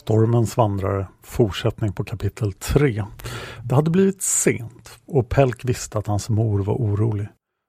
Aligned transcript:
Stormens 0.00 0.56
vandrare, 0.56 1.06
fortsättning 1.22 1.92
på 1.92 2.04
kapitel 2.04 2.52
3. 2.52 3.04
Det 3.64 3.74
hade 3.74 3.90
blivit 3.90 4.22
sent 4.22 4.98
och 5.06 5.28
Pelk 5.28 5.64
visste 5.64 5.98
att 5.98 6.06
hans 6.06 6.28
mor 6.28 6.62
var 6.62 6.74
orolig. 6.74 7.28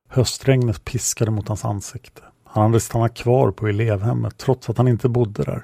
Höstregnet 0.09 0.85
piskade 0.85 1.31
mot 1.31 1.47
hans 1.47 1.65
ansikte. 1.65 2.21
Han 2.45 2.63
hade 2.63 2.79
stannat 2.79 3.13
kvar 3.13 3.51
på 3.51 3.67
elevhemmet 3.67 4.37
trots 4.37 4.69
att 4.69 4.77
han 4.77 4.87
inte 4.87 5.09
bodde 5.09 5.43
där 5.43 5.63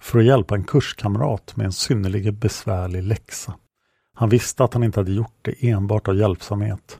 för 0.00 0.18
att 0.18 0.24
hjälpa 0.24 0.54
en 0.54 0.64
kurskamrat 0.64 1.56
med 1.56 1.66
en 1.66 1.72
synnerligen 1.72 2.38
besvärlig 2.38 3.02
läxa. 3.02 3.54
Han 4.14 4.28
visste 4.28 4.64
att 4.64 4.74
han 4.74 4.84
inte 4.84 5.00
hade 5.00 5.12
gjort 5.12 5.38
det 5.42 5.68
enbart 5.68 6.08
av 6.08 6.16
hjälpsamhet 6.16 6.98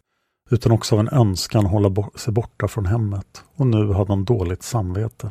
utan 0.51 0.73
också 0.73 0.95
av 0.95 1.01
en 1.01 1.09
önskan 1.09 1.67
att 1.67 1.73
hålla 1.73 2.09
sig 2.15 2.33
borta 2.33 2.69
från 2.69 2.87
hemmet 2.87 3.45
och 3.55 3.67
nu 3.67 3.93
hade 3.93 4.13
han 4.13 4.25
dåligt 4.25 4.63
samvete. 4.63 5.31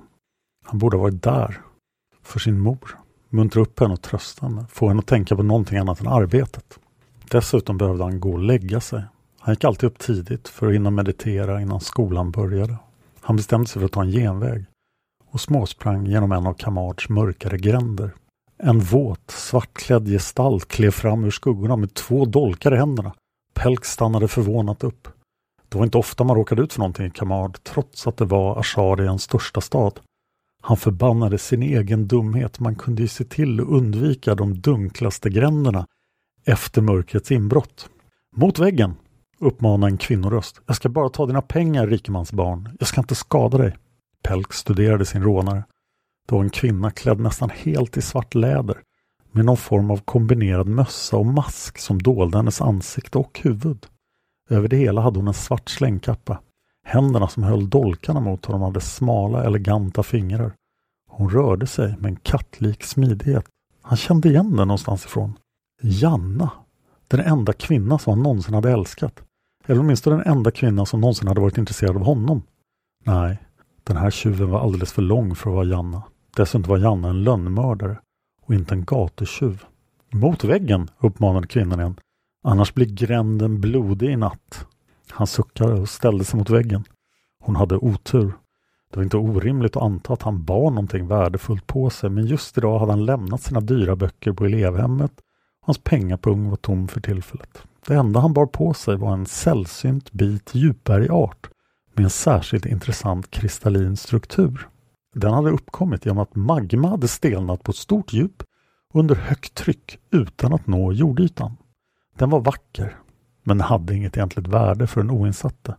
Han 0.63 0.80
borde 0.80 0.97
ha 0.97 1.02
varit 1.02 1.23
där, 1.23 1.61
för 2.23 2.39
sin 2.39 2.59
mor 2.59 3.05
muntra 3.30 3.62
upp 3.62 3.80
henne 3.80 3.94
och 3.94 4.02
trösta 4.02 4.45
henne, 4.45 4.66
få 4.70 4.88
henne 4.88 5.00
att 5.00 5.08
tänka 5.08 5.36
på 5.36 5.44
någonting 5.44 5.78
annat 5.78 6.00
än 6.00 6.08
arbetet. 6.08 6.80
Dessutom 7.31 7.78
behövde 7.78 8.04
han 8.04 8.20
gå 8.20 8.31
och 8.31 8.40
lägga 8.40 8.80
sig. 8.80 9.04
Han 9.40 9.54
gick 9.54 9.64
alltid 9.64 9.88
upp 9.88 10.00
tidigt 10.00 10.48
för 10.48 10.68
att 10.68 10.73
hinna 10.73 10.90
meditera 10.90 11.62
innan 11.62 11.80
skolan 11.80 12.31
började. 12.31 12.76
Han 13.22 13.36
bestämde 13.36 13.68
sig 13.68 13.80
för 13.80 13.86
att 13.86 13.92
ta 13.92 14.02
en 14.02 14.12
genväg 14.12 14.66
och 15.31 15.42
småsprang 15.42 16.06
genom 16.06 16.31
en 16.31 16.48
av 16.48 16.53
Kamards 16.53 17.09
mörkare 17.09 17.58
gränder. 17.58 18.12
En 18.58 18.80
våt, 18.80 19.31
svartklädd 19.31 20.08
gestalt 20.08 20.68
klev 20.68 20.91
fram 20.91 21.24
ur 21.24 21.31
skuggorna 21.31 21.75
med 21.75 21.94
två 21.94 22.25
dolkar 22.25 22.74
i 22.74 22.78
händerna. 22.78 23.14
Pelk 23.53 23.85
stannade 23.85 24.28
förvånat 24.28 24.84
upp. 24.84 25.08
Det 25.69 25.78
var 25.78 25.85
inte 25.85 25.97
ofta 25.97 26.24
man 26.24 26.35
råkade 26.35 26.62
ut 26.62 26.74
för 26.74 26.80
någonting 26.80 27.06
i 27.06 27.12
Kamard, 27.12 27.64
trots 27.64 28.08
att 28.08 28.18
det 28.18 28.25
var 28.25 28.59
Ashariens 28.59 29.24
största 29.24 29.62
stad. 29.62 30.00
Han 30.68 30.78
förbannade 30.78 31.38
sin 31.38 31.64
egen 31.64 32.08
dumhet. 32.08 32.59
Man 32.59 32.76
kunde 32.76 33.02
ju 33.02 33.08
se 33.08 33.24
till 33.24 33.59
att 33.59 33.68
undvika 33.68 34.36
de 34.36 34.62
dunklaste 34.62 35.30
gränderna 35.30 35.88
efter 36.46 36.81
mörkrets 36.81 37.31
inbrott. 37.31 37.90
Mot 38.36 38.59
väggen, 38.59 38.94
uppmanade 39.40 39.92
en 39.92 39.98
kvinnoröst. 39.98 40.62
Jag 40.66 40.76
ska 40.76 40.90
bara 40.90 41.09
ta 41.09 41.26
dina 41.26 41.42
pengar, 41.42 41.88
rikemansbarn. 41.88 42.70
Jag 42.80 42.88
ska 42.88 43.02
inte 43.02 43.16
skada 43.16 43.58
dig. 43.58 43.78
Pelk 44.24 44.53
studerade 44.53 45.06
sin 45.06 45.24
rånare. 45.24 45.64
Det 46.28 46.36
var 46.36 46.44
en 46.44 46.50
kvinna 46.50 46.92
klädd 46.92 47.20
nästan 47.20 47.50
helt 47.50 47.97
i 47.97 48.02
svart 48.02 48.36
läder 48.36 48.78
med 49.32 49.46
någon 49.46 49.58
form 49.58 49.92
av 49.92 49.97
kombinerad 49.97 50.68
mössa 50.68 51.18
och 51.18 51.26
mask 51.26 51.78
som 51.78 52.02
dolde 52.02 52.38
hennes 52.38 52.62
ansikte 52.62 53.18
och 53.18 53.40
huvud. 53.44 53.86
Över 54.50 54.68
det 54.68 54.78
hela 54.78 55.02
hade 55.02 55.20
hon 55.20 55.28
en 55.28 55.34
svart 55.34 55.70
slängkappa. 55.70 56.42
Händerna 56.88 57.28
som 57.28 57.44
höll 57.44 57.69
dolkarna 57.69 58.19
mot 58.19 58.46
honom 58.46 58.62
hade 58.62 58.81
smala, 58.81 59.44
eleganta 59.44 60.03
fingrar. 60.03 60.53
Hon 61.09 61.29
rörde 61.29 61.68
sig 61.68 61.96
med 62.00 62.09
en 62.09 62.16
kattlik 62.16 62.84
smidighet. 62.84 63.46
Han 63.81 63.97
kände 63.97 64.29
igen 64.29 64.56
den 64.56 64.68
någonstans 64.68 65.06
ifrån. 65.06 65.34
Janna! 65.81 66.51
Den 67.07 67.19
enda 67.19 67.53
kvinna 67.53 68.00
som 68.00 68.13
han 68.13 68.23
någonsin 68.23 68.53
hade 68.53 68.72
älskat. 68.72 69.23
Eller 69.66 69.79
åtminstone 69.79 70.16
den 70.16 70.38
enda 70.38 70.51
kvinna 70.51 70.85
som 70.85 71.01
någonsin 71.01 71.28
hade 71.28 71.41
varit 71.41 71.57
intresserad 71.57 71.96
av 71.96 72.03
honom. 72.03 72.41
Nej, 73.06 73.38
den 73.84 73.97
här 73.97 74.12
tjuven 74.12 74.52
var 74.52 74.59
alldeles 74.59 74.94
för 74.94 75.02
lång 75.02 75.35
för 75.35 75.50
att 75.50 75.56
vara 75.56 75.66
Janna. 75.66 76.03
Dessutom 76.35 76.69
var 76.69 76.78
Janna 76.78 77.09
en 77.09 77.23
lönnmördare 77.23 78.00
och 78.41 78.53
inte 78.53 78.73
en 78.73 78.85
gatutjuv. 78.85 79.63
Mot 80.13 80.44
väggen, 80.44 80.90
uppmanade 81.00 81.47
kvinnan 81.47 81.79
igen. 81.79 82.00
Annars 82.44 82.73
blir 82.73 82.85
gränden 82.85 83.62
blodig 83.62 84.09
i 84.09 84.16
natt. 84.16 84.67
Han 85.18 85.28
suckade 85.28 85.74
och 85.74 85.90
ställde 85.90 86.26
sig 86.26 86.38
mot 86.38 86.50
väggen. 86.50 86.84
Hon 87.40 87.56
hade 87.56 87.76
otur. 87.76 88.34
Det 88.92 88.98
var 88.98 89.03
inte 89.03 89.18
orimligt 89.18 89.76
att 89.76 89.84
anta 89.84 90.14
att 90.14 90.22
han 90.22 90.44
bar 90.44 90.70
någonting 90.70 91.08
värdefullt 91.08 91.68
på 91.68 91.90
sig, 91.90 92.09
men 92.09 92.26
just 92.26 92.58
idag 92.58 92.80
hade 92.80 92.92
han 92.92 93.06
lämnat 93.06 93.42
sina 93.42 93.59
dyra 93.62 93.96
böcker 93.96 94.34
på 94.34 94.46
elevhemmet 94.46 95.12
och 95.62 95.66
hans 95.66 95.78
pengapung 95.78 96.50
var 96.50 96.58
tom 96.58 96.88
för 96.88 97.02
tillfället. 97.02 97.64
Det 97.88 97.94
enda 97.94 98.20
han 98.20 98.34
bar 98.34 98.46
på 98.46 98.74
sig 98.74 98.96
var 98.96 99.14
en 99.14 99.26
sällsynt 99.26 100.12
bit 100.12 100.56
djupbergart 100.56 101.50
med 101.94 102.03
en 102.03 102.09
särskilt 102.09 102.66
intressant 102.66 103.32
kristallin 103.32 103.97
struktur. 103.97 104.68
Den 105.14 105.34
hade 105.34 105.50
uppkommit 105.50 106.06
genom 106.06 106.24
att 106.24 106.36
magma 106.36 106.90
hade 106.90 107.08
stelnat 107.08 107.64
på 107.64 107.72
ett 107.72 107.78
stort 107.78 108.14
djup 108.14 108.44
under 108.94 109.16
högt 109.16 109.56
tryck 109.56 110.00
utan 110.12 110.53
att 110.53 110.68
nå 110.68 110.94
jordytan. 110.94 111.58
Den 112.18 112.30
var 112.30 112.40
vacker, 112.40 112.97
men 113.45 113.61
hade 113.61 113.95
inget 113.95 114.17
egentligt 114.17 114.47
värde 114.47 114.88
för 114.88 115.01
den 115.01 115.11
oinsatte. 115.11 115.75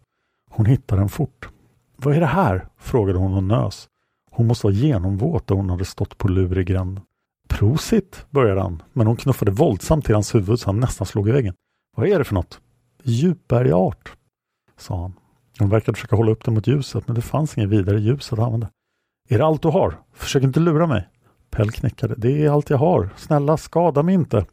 Hon 0.50 0.66
hittade 0.66 1.00
den 1.00 1.09
fort. 1.09 1.49
Vad 1.97 2.16
är 2.16 2.21
det 2.21 2.27
här? 2.27 2.69
frågade 2.78 3.19
hon 3.19 3.34
och 3.34 3.44
nös. 3.44 3.88
Hon 4.31 4.47
måste 4.47 4.66
vara 4.66 4.75
genomvåt 4.75 5.50
och 5.50 5.56
hon 5.56 5.71
hade 5.71 5.84
stått 5.84 6.19
på 6.19 6.28
lur 6.28 6.59
i 6.59 6.65
gränden. 6.65 7.05
Prosit, 7.49 8.26
började 8.31 8.60
han, 8.60 8.82
men 8.93 9.06
hon 9.06 9.16
knuffade 9.16 9.50
våldsamt 9.50 10.05
till 10.05 10.15
hans 10.15 10.34
huvud 10.34 10.60
så 10.60 10.69
han 10.69 10.81
nästan 10.81 11.06
slog 11.06 11.28
i 11.28 11.32
väggen. 11.32 11.55
Vad 11.97 12.09
är 12.09 12.19
det 12.19 12.25
för 12.25 12.34
något? 12.34 12.60
Djupbergart, 13.03 14.16
sa 14.76 15.00
han. 15.00 15.12
Hon 15.59 15.69
verkade 15.69 15.97
försöka 15.97 16.16
hålla 16.16 16.31
upp 16.31 16.44
det 16.44 16.50
mot 16.50 16.66
ljuset, 16.66 17.09
men 17.09 17.15
det 17.15 17.22
fanns 17.22 17.59
inget 17.59 17.71
vidare 17.71 18.00
ljus 18.00 18.32
att 18.32 18.38
använda. 18.38 18.69
Är 19.28 19.38
det 19.38 19.47
allt 19.47 19.62
du 19.62 19.69
har? 19.69 20.00
Försök 20.12 20.43
inte 20.43 20.60
lura 20.60 20.87
mig. 20.87 21.09
Pell 21.50 21.71
knickade. 21.71 22.15
Det 22.19 22.44
är 22.44 22.50
allt 22.50 22.71
jag 22.71 22.78
har. 22.78 23.10
Snälla, 23.16 23.56
skada 23.56 24.03
mig 24.03 24.15
inte. 24.15 24.47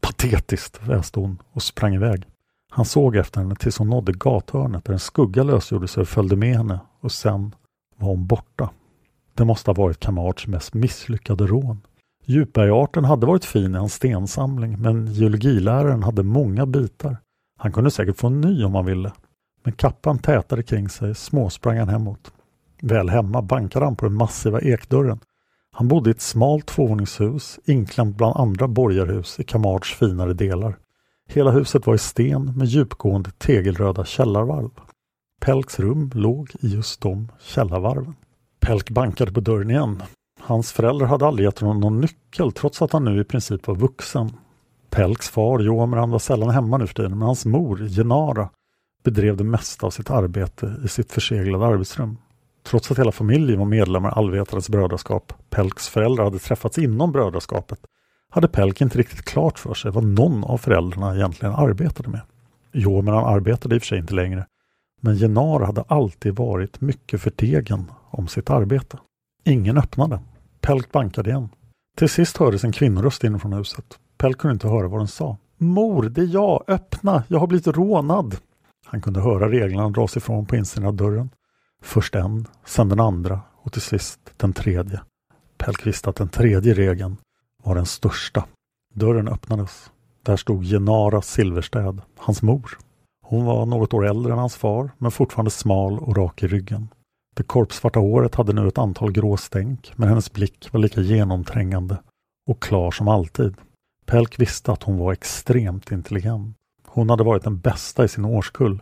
Patetiskt, 0.00 0.82
väste 0.88 1.20
hon 1.20 1.42
och 1.52 1.62
sprang 1.62 1.94
iväg. 1.94 2.26
Han 2.76 2.84
såg 2.84 3.16
efter 3.16 3.40
henne 3.40 3.56
tills 3.56 3.78
hon 3.78 3.90
nådde 3.90 4.12
gathörnet 4.12 4.84
där 4.84 4.92
en 4.92 4.98
skugga 4.98 5.42
lösgjorde 5.42 5.88
sig 5.88 6.00
och 6.00 6.08
följde 6.08 6.36
med 6.36 6.56
henne 6.56 6.80
och 7.00 7.12
sen 7.12 7.54
var 7.96 8.08
hon 8.08 8.26
borta. 8.26 8.70
Det 9.34 9.44
måste 9.44 9.70
ha 9.70 9.74
varit 9.74 10.00
Kamards 10.00 10.46
mest 10.46 10.74
misslyckade 10.74 11.46
rån. 11.46 11.80
Djupbergarten 12.24 13.04
hade 13.04 13.26
varit 13.26 13.44
fin 13.44 13.74
i 13.74 13.78
hans 13.78 13.94
stensamling 13.94 14.82
men 14.82 15.06
geologiläraren 15.06 16.02
hade 16.02 16.22
många 16.22 16.66
bitar. 16.66 17.16
Han 17.58 17.72
kunde 17.72 17.90
säkert 17.90 18.16
få 18.16 18.26
en 18.26 18.40
ny 18.40 18.64
om 18.64 18.74
han 18.74 18.86
ville. 18.86 19.12
Men 19.64 19.72
kappan 19.72 20.18
tätade 20.18 20.62
kring 20.62 20.88
sig 20.88 21.14
småsprang 21.14 21.78
han 21.78 21.88
hemåt. 21.88 22.32
Väl 22.82 23.08
hemma 23.08 23.42
bankade 23.42 23.84
han 23.84 23.96
på 23.96 24.06
den 24.06 24.14
massiva 24.14 24.60
ekdörren. 24.60 25.20
Han 25.72 25.88
bodde 25.88 26.10
i 26.10 26.12
ett 26.12 26.20
smalt 26.20 26.66
tvåvåningshus 26.66 27.58
inklämt 27.64 28.16
bland 28.16 28.36
andra 28.36 28.68
borgarhus 28.68 29.40
i 29.40 29.44
Kamards 29.44 29.94
finare 29.94 30.34
delar. 30.34 30.76
Hela 31.26 31.50
huset 31.50 31.86
var 31.86 31.94
i 31.94 31.98
sten 31.98 32.52
med 32.56 32.66
djupgående 32.66 33.30
tegelröda 33.30 34.04
källarvalv. 34.04 34.70
Pelks 35.40 35.80
rum 35.80 36.10
låg 36.14 36.50
i 36.60 36.68
just 36.68 37.00
de 37.00 37.32
källarvarven. 37.40 38.14
Pelk 38.60 38.90
bankade 38.90 39.32
på 39.32 39.40
dörren 39.40 39.70
igen. 39.70 40.02
Hans 40.40 40.72
föräldrar 40.72 41.06
hade 41.06 41.26
aldrig 41.26 41.44
gett 41.44 41.58
honom 41.58 41.80
någon 41.80 42.00
nyckel 42.00 42.52
trots 42.52 42.82
att 42.82 42.92
han 42.92 43.04
nu 43.04 43.20
i 43.20 43.24
princip 43.24 43.66
var 43.66 43.74
vuxen. 43.74 44.32
Pelks 44.90 45.28
far 45.28 45.60
Joamran 45.60 46.10
var 46.10 46.18
sällan 46.18 46.50
hemma 46.50 46.78
nu 46.78 46.86
för 46.86 46.94
tiden 46.94 47.18
men 47.18 47.22
hans 47.22 47.46
mor 47.46 47.88
Genara 47.88 48.48
bedrev 49.04 49.36
det 49.36 49.44
mesta 49.44 49.86
av 49.86 49.90
sitt 49.90 50.10
arbete 50.10 50.76
i 50.84 50.88
sitt 50.88 51.12
förseglade 51.12 51.66
arbetsrum. 51.66 52.18
Trots 52.62 52.90
att 52.90 52.98
hela 52.98 53.12
familjen 53.12 53.58
var 53.58 53.66
medlemmar 53.66 54.08
i 54.08 54.12
Allvetarens 54.12 54.68
brödraskap, 54.68 55.32
Pelks 55.50 55.88
föräldrar 55.88 56.24
hade 56.24 56.38
träffats 56.38 56.78
inom 56.78 57.12
brödraskapet, 57.12 57.78
hade 58.36 58.48
Pelk 58.48 58.80
inte 58.80 58.98
riktigt 58.98 59.24
klart 59.24 59.58
för 59.58 59.74
sig 59.74 59.90
vad 59.90 60.04
någon 60.04 60.44
av 60.44 60.58
föräldrarna 60.58 61.14
egentligen 61.14 61.54
arbetade 61.54 62.08
med. 62.08 62.20
Jo, 62.72 63.02
men 63.02 63.14
han 63.14 63.24
arbetade 63.24 63.74
i 63.74 63.78
och 63.78 63.82
för 63.82 63.86
sig 63.86 63.98
inte 63.98 64.14
längre. 64.14 64.46
Men 65.00 65.16
Genar 65.16 65.60
hade 65.60 65.82
alltid 65.82 66.36
varit 66.36 66.80
mycket 66.80 67.20
förtegen 67.20 67.90
om 68.10 68.28
sitt 68.28 68.50
arbete. 68.50 68.98
Ingen 69.44 69.78
öppnade. 69.78 70.20
Pelk 70.60 70.92
bankade 70.92 71.30
igen. 71.30 71.48
Till 71.96 72.08
sist 72.08 72.36
hördes 72.36 72.64
en 72.64 72.72
kvinnoröst 72.72 73.24
inifrån 73.24 73.52
huset. 73.52 73.98
Pelk 74.18 74.38
kunde 74.38 74.52
inte 74.52 74.68
höra 74.68 74.88
vad 74.88 75.00
den 75.00 75.08
sa. 75.08 75.36
Mor, 75.58 76.02
det 76.02 76.20
är 76.20 76.34
jag! 76.34 76.64
Öppna! 76.68 77.24
Jag 77.28 77.38
har 77.38 77.46
blivit 77.46 77.66
rånad! 77.66 78.36
Han 78.86 79.00
kunde 79.00 79.20
höra 79.20 79.50
reglarna 79.50 79.90
dras 79.90 80.16
ifrån 80.16 80.46
på 80.46 80.56
insidan 80.56 80.88
av 80.88 80.94
dörren. 80.94 81.30
Först 81.82 82.14
en, 82.14 82.46
sen 82.64 82.88
den 82.88 83.00
andra 83.00 83.40
och 83.62 83.72
till 83.72 83.82
sist 83.82 84.20
den 84.36 84.52
tredje. 84.52 85.00
Pelk 85.58 85.86
visste 85.86 86.10
att 86.10 86.16
den 86.16 86.28
tredje 86.28 86.74
regeln 86.74 87.16
var 87.66 87.74
den 87.74 87.86
största. 87.86 88.44
Dörren 88.94 89.28
öppnades. 89.28 89.90
Där 90.22 90.36
stod 90.36 90.64
Genara 90.64 91.22
Silverstäd, 91.22 92.00
hans 92.16 92.42
mor. 92.42 92.78
Hon 93.24 93.44
var 93.44 93.66
något 93.66 93.94
år 93.94 94.06
äldre 94.06 94.32
än 94.32 94.38
hans 94.38 94.56
far, 94.56 94.90
men 94.98 95.10
fortfarande 95.10 95.50
smal 95.50 95.98
och 95.98 96.16
rak 96.16 96.42
i 96.42 96.46
ryggen. 96.46 96.88
Det 97.36 97.42
korpsvarta 97.42 97.98
håret 97.98 98.34
hade 98.34 98.52
nu 98.52 98.68
ett 98.68 98.78
antal 98.78 99.12
grå 99.12 99.36
stänk, 99.36 99.92
men 99.96 100.08
hennes 100.08 100.32
blick 100.32 100.68
var 100.72 100.80
lika 100.80 101.00
genomträngande 101.00 101.98
och 102.48 102.62
klar 102.62 102.90
som 102.90 103.08
alltid. 103.08 103.54
Pelk 104.04 104.40
visste 104.40 104.72
att 104.72 104.82
hon 104.82 104.98
var 104.98 105.12
extremt 105.12 105.90
intelligent. 105.90 106.56
Hon 106.86 107.10
hade 107.10 107.24
varit 107.24 107.44
den 107.44 107.58
bästa 107.58 108.04
i 108.04 108.08
sin 108.08 108.24
årskull, 108.24 108.80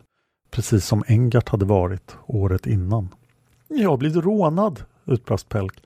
precis 0.51 0.87
som 0.87 1.05
Engart 1.07 1.49
hade 1.49 1.65
varit 1.65 2.17
året 2.27 2.67
innan. 2.67 3.09
Jag 3.69 3.91
har 3.91 3.97
blivit 3.97 4.25
rånad, 4.25 4.83
utbrast 5.05 5.49
Pelk. 5.49 5.83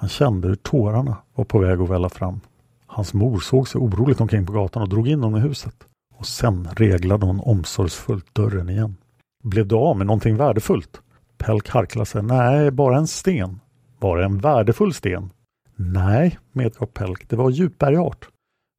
Han 0.00 0.08
kände 0.08 0.48
hur 0.48 0.54
tårarna 0.54 1.16
var 1.34 1.44
på 1.44 1.58
väg 1.58 1.80
att 1.80 1.90
välla 1.90 2.08
fram. 2.08 2.40
Hans 2.86 3.14
mor 3.14 3.40
såg 3.40 3.68
sig 3.68 3.78
oroligt 3.78 4.20
omkring 4.20 4.46
på 4.46 4.52
gatan 4.52 4.82
och 4.82 4.88
drog 4.88 5.08
in 5.08 5.22
honom 5.22 5.40
i 5.40 5.40
huset. 5.40 5.74
Och 6.14 6.26
sen 6.26 6.68
reglade 6.76 7.26
hon 7.26 7.40
omsorgsfullt 7.40 8.34
dörren 8.34 8.68
igen. 8.68 8.96
Blev 9.44 9.66
du 9.66 9.74
av 9.76 9.96
med 9.96 10.06
någonting 10.06 10.36
värdefullt? 10.36 11.00
Pelk 11.38 11.68
harklade 11.68 12.06
sig. 12.06 12.22
Nej, 12.22 12.70
bara 12.70 12.96
en 12.96 13.06
sten. 13.06 13.60
Var 13.98 14.18
det 14.18 14.24
en 14.24 14.38
värdefull 14.38 14.94
sten? 14.94 15.30
Nej, 15.76 16.38
medgav 16.52 16.86
Pelk. 16.86 17.28
Det 17.28 17.36
var 17.36 17.50
djupbergart. 17.50 18.28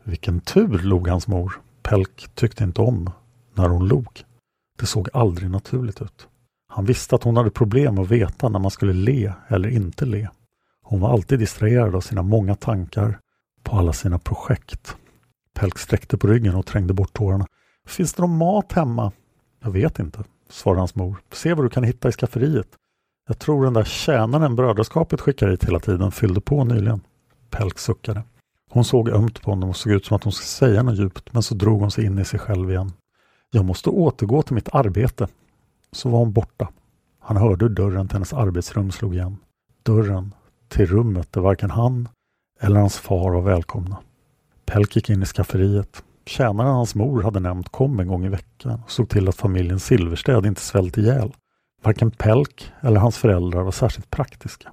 Vilken 0.04 0.40
tur, 0.40 0.80
log 0.80 1.08
hans 1.08 1.28
mor. 1.28 1.54
Pelk 1.82 2.30
tyckte 2.36 2.64
inte 2.64 2.82
om 2.82 3.10
när 3.54 3.70
hon 3.70 3.88
log. 3.88 4.24
Det 4.80 4.86
såg 4.86 5.10
aldrig 5.14 5.50
naturligt 5.50 6.02
ut. 6.02 6.28
Han 6.70 6.86
visste 6.86 7.16
att 7.16 7.24
hon 7.24 7.38
hade 7.38 7.50
problem 7.50 7.98
att 7.98 8.12
veta 8.12 8.50
när 8.50 8.60
man 8.60 8.72
skulle 8.72 8.94
le 8.94 9.34
eller 9.48 9.70
inte 9.70 10.06
le. 10.06 10.28
Hon 10.92 11.00
var 11.00 11.10
alltid 11.10 11.40
distraherad 11.40 11.96
av 11.96 12.02
sina 12.02 12.22
många 12.22 12.56
tankar 12.56 13.20
på 13.64 13.76
alla 13.76 13.94
sina 13.94 14.20
projekt. 14.20 14.96
Pelk 15.54 15.78
sträckte 15.78 16.18
på 16.18 16.28
ryggen 16.28 16.56
och 16.56 16.66
trängde 16.66 16.94
bort 16.94 17.14
tårarna. 17.14 17.48
Finns 17.88 18.14
det 18.14 18.22
någon 18.22 18.38
mat 18.38 18.72
hemma? 18.72 19.12
Jag 19.64 19.72
vet 19.72 20.00
inte, 20.00 20.24
svarade 20.50 20.82
hans 20.82 20.96
mor. 20.96 21.18
Se 21.32 21.54
vad 21.54 21.66
du 21.66 21.70
kan 21.70 21.84
hitta 21.84 22.10
i 22.10 22.12
skafferiet. 22.12 22.68
Jag 23.28 23.40
tror 23.40 23.64
den 23.64 23.74
där 23.74 23.84
tjänaren 23.84 24.56
brödraskapet 24.56 25.22
skickar 25.22 25.50
hit 25.50 25.64
hela 25.64 25.80
tiden 25.80 26.12
fyllde 26.12 26.42
på 26.42 26.64
nyligen. 26.64 27.02
Pelk 27.50 27.80
suckade. 27.80 28.24
Hon 28.70 28.86
såg 28.86 29.10
ömt 29.10 29.42
på 29.42 29.52
honom 29.52 29.70
och 29.70 29.78
såg 29.78 29.92
ut 29.92 30.06
som 30.06 30.16
att 30.16 30.24
hon 30.24 30.34
skulle 30.34 30.74
säga 30.74 30.84
något 30.84 31.00
djupt, 31.00 31.34
men 31.34 31.44
så 31.44 31.56
drog 31.56 31.82
hon 31.82 31.92
sig 31.92 32.06
in 32.06 32.20
i 32.20 32.26
sig 32.26 32.40
själv 32.40 32.72
igen. 32.72 32.94
Jag 33.52 33.66
måste 33.66 33.90
återgå 33.90 34.42
till 34.42 34.56
mitt 34.56 34.70
arbete. 34.76 35.28
Så 35.92 36.10
var 36.10 36.20
hon 36.20 36.34
borta. 36.34 36.70
Han 37.20 37.38
hörde 37.38 37.66
hur 37.66 37.76
dörren 37.76 38.08
till 38.08 38.16
hennes 38.16 38.34
arbetsrum 38.34 38.92
slog 38.92 39.14
igen. 39.16 39.38
Dörren 39.84 40.34
till 40.72 40.86
rummet 40.86 41.34
där 41.34 41.42
varken 41.42 41.72
han 41.72 42.10
eller 42.60 42.80
hans 42.80 42.98
far 42.98 43.32
var 43.32 43.42
välkomna. 43.42 43.98
Pelk 44.66 44.96
gick 44.96 45.10
in 45.10 45.24
i 45.24 45.26
skafferiet. 45.26 46.04
Tjänaren 46.26 46.72
hans 46.72 46.96
mor 46.96 47.24
hade 47.24 47.40
nämnt 47.40 47.70
kom 47.70 48.00
en 48.00 48.08
gång 48.08 48.26
i 48.26 48.30
veckan 48.30 48.82
och 48.86 48.92
såg 48.92 49.10
till 49.10 49.30
att 49.30 49.36
familjen 49.36 49.80
Silverstäd 49.80 50.46
inte 50.46 50.62
svällt 50.62 50.98
ihjäl. 50.98 51.34
Varken 51.84 52.12
Pelk 52.12 52.72
eller 52.82 53.00
hans 53.00 53.18
föräldrar 53.18 53.64
var 53.64 53.72
särskilt 53.72 54.10
praktiska. 54.10 54.72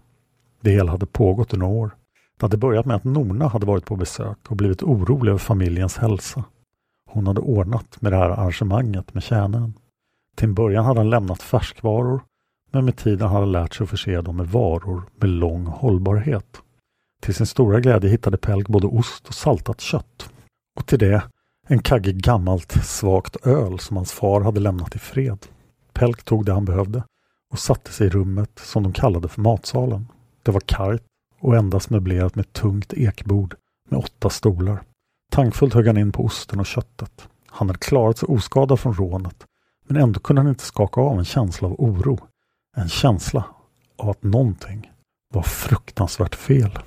Det 0.60 0.70
hela 0.70 0.90
hade 0.90 1.06
pågått 1.06 1.54
i 1.54 1.56
några 1.56 1.74
år. 1.74 1.90
Det 2.38 2.44
hade 2.44 2.56
börjat 2.56 2.86
med 2.86 2.96
att 2.96 3.04
Norna 3.04 3.48
hade 3.48 3.66
varit 3.66 3.84
på 3.84 3.96
besök 3.96 4.38
och 4.48 4.56
blivit 4.56 4.82
orolig 4.82 5.30
över 5.30 5.38
familjens 5.38 5.96
hälsa. 5.96 6.44
Hon 7.10 7.26
hade 7.26 7.40
ordnat 7.40 8.00
med 8.00 8.12
det 8.12 8.16
här 8.16 8.30
arrangemanget 8.30 9.14
med 9.14 9.22
tjänaren. 9.22 9.74
Till 10.36 10.48
en 10.48 10.54
början 10.54 10.84
hade 10.84 11.00
han 11.00 11.10
lämnat 11.10 11.42
färskvaror 11.42 12.20
men 12.70 12.84
med 12.84 12.96
tiden 12.96 13.28
hade 13.28 13.40
han 13.40 13.52
lärt 13.52 13.74
sig 13.74 13.84
att 13.84 13.90
förse 13.90 14.20
dem 14.20 14.36
med 14.36 14.46
varor 14.46 15.02
med 15.16 15.30
lång 15.30 15.66
hållbarhet. 15.66 16.62
Till 17.22 17.34
sin 17.34 17.46
stora 17.46 17.80
glädje 17.80 18.10
hittade 18.10 18.36
Pelk 18.36 18.68
både 18.68 18.86
ost 18.86 19.28
och 19.28 19.34
saltat 19.34 19.80
kött. 19.80 20.30
Och 20.76 20.86
till 20.86 20.98
det 20.98 21.22
en 21.68 21.78
kagge 21.78 22.12
gammalt 22.12 22.72
svagt 22.84 23.46
öl 23.46 23.78
som 23.78 23.96
hans 23.96 24.12
far 24.12 24.40
hade 24.40 24.60
lämnat 24.60 24.96
i 24.96 24.98
fred. 24.98 25.46
Pelk 25.92 26.24
tog 26.24 26.44
det 26.44 26.52
han 26.52 26.64
behövde 26.64 27.02
och 27.50 27.58
satte 27.58 27.92
sig 27.92 28.06
i 28.06 28.10
rummet 28.10 28.50
som 28.64 28.82
de 28.82 28.92
kallade 28.92 29.28
för 29.28 29.40
matsalen. 29.40 30.08
Det 30.42 30.50
var 30.50 30.60
kargt 30.60 31.04
och 31.40 31.56
endast 31.56 31.90
möblerat 31.90 32.34
med 32.34 32.44
ett 32.44 32.52
tungt 32.52 32.92
ekbord 32.92 33.54
med 33.88 33.98
åtta 33.98 34.30
stolar. 34.30 34.82
Tankfullt 35.32 35.74
högg 35.74 35.86
han 35.86 35.98
in 35.98 36.12
på 36.12 36.24
osten 36.24 36.60
och 36.60 36.66
köttet. 36.66 37.28
Han 37.46 37.68
hade 37.68 37.78
klarat 37.78 38.18
sig 38.18 38.26
oskadad 38.26 38.80
från 38.80 38.94
rånet, 38.94 39.44
men 39.86 40.02
ändå 40.02 40.20
kunde 40.20 40.42
han 40.42 40.48
inte 40.48 40.64
skaka 40.64 41.00
av 41.00 41.18
en 41.18 41.24
känsla 41.24 41.68
av 41.68 41.74
oro. 41.78 42.18
En 42.78 42.88
känsla 42.88 43.44
av 43.96 44.10
att 44.10 44.22
någonting 44.22 44.90
var 45.34 45.42
fruktansvärt 45.42 46.34
fel. 46.34 46.78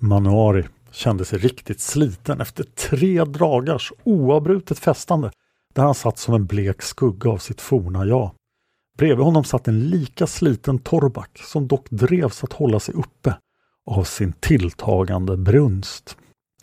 Manuari 0.00 0.64
kände 0.90 1.24
sig 1.24 1.38
riktigt 1.38 1.80
sliten 1.80 2.40
efter 2.40 2.64
tre 2.64 3.24
dagars 3.24 3.92
oavbrutet 4.04 4.78
festande 4.78 5.30
där 5.74 5.82
han 5.82 5.94
satt 5.94 6.18
som 6.18 6.34
en 6.34 6.46
blek 6.46 6.82
skugga 6.82 7.30
av 7.30 7.38
sitt 7.38 7.60
forna 7.60 8.04
jag. 8.06 8.30
Bredvid 8.98 9.24
honom 9.24 9.44
satt 9.44 9.68
en 9.68 9.88
lika 9.88 10.26
sliten 10.26 10.78
Torbak 10.78 11.38
som 11.44 11.68
dock 11.68 11.90
drevs 11.90 12.44
att 12.44 12.52
hålla 12.52 12.80
sig 12.80 12.94
uppe 12.94 13.36
av 13.86 14.04
sin 14.04 14.32
tilltagande 14.32 15.36
brunst. 15.36 16.16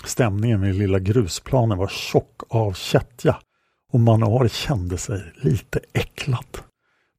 Stämningen 0.03 0.61
vid 0.61 0.75
lilla 0.75 0.99
grusplanen 0.99 1.77
var 1.77 1.87
tjock 1.87 2.41
av 2.49 2.73
kättja 2.73 3.37
och 3.93 3.99
Manuari 3.99 4.49
kände 4.49 4.97
sig 4.97 5.33
lite 5.35 5.79
äcklad. 5.93 6.57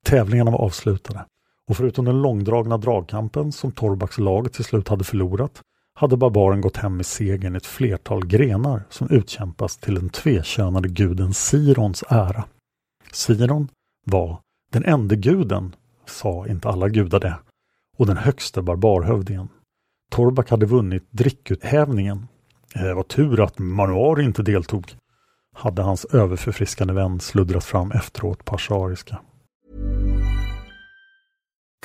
Tävlingarna 0.04 0.50
var 0.50 0.58
avslutade 0.58 1.24
och 1.68 1.76
förutom 1.76 2.04
den 2.04 2.22
långdragna 2.22 2.78
dragkampen 2.78 3.52
som 3.52 3.72
Torbaks 3.72 4.18
lag 4.18 4.52
till 4.52 4.64
slut 4.64 4.88
hade 4.88 5.04
förlorat 5.04 5.62
hade 5.94 6.16
barbaren 6.16 6.60
gått 6.60 6.76
hem 6.76 6.96
med 6.96 7.06
segern 7.06 7.54
i 7.54 7.56
ett 7.56 7.66
flertal 7.66 8.26
grenar 8.26 8.82
som 8.90 9.10
utkämpas 9.10 9.76
till 9.76 9.94
den 9.94 10.08
tvekönade 10.08 10.88
guden 10.88 11.34
Sirons 11.34 12.04
ära. 12.08 12.44
Siron 13.12 13.68
var 14.04 14.40
den 14.72 14.84
enda 14.84 15.14
guden, 15.14 15.76
sa 16.06 16.46
inte 16.46 16.68
alla 16.68 16.88
gudar 16.88 17.20
det, 17.20 17.38
och 17.96 18.06
den 18.06 18.16
högste 18.16 18.62
barbarhövdingen. 18.62 19.48
Torbak 20.10 20.50
hade 20.50 20.66
vunnit 20.66 21.08
drickuthävningen. 21.10 22.26
Det 22.74 22.88
eh, 22.88 22.94
var 22.94 23.02
tur 23.02 23.40
att 23.40 23.58
Manuar 23.58 24.20
inte 24.20 24.42
deltog, 24.42 24.94
hade 25.54 25.82
hans 25.82 26.04
överförfriskande 26.04 26.94
vän 26.94 27.20
sluddrat 27.20 27.64
fram 27.64 27.90
efteråt 27.90 28.44
på 28.44 28.54
ashariska. 28.54 29.20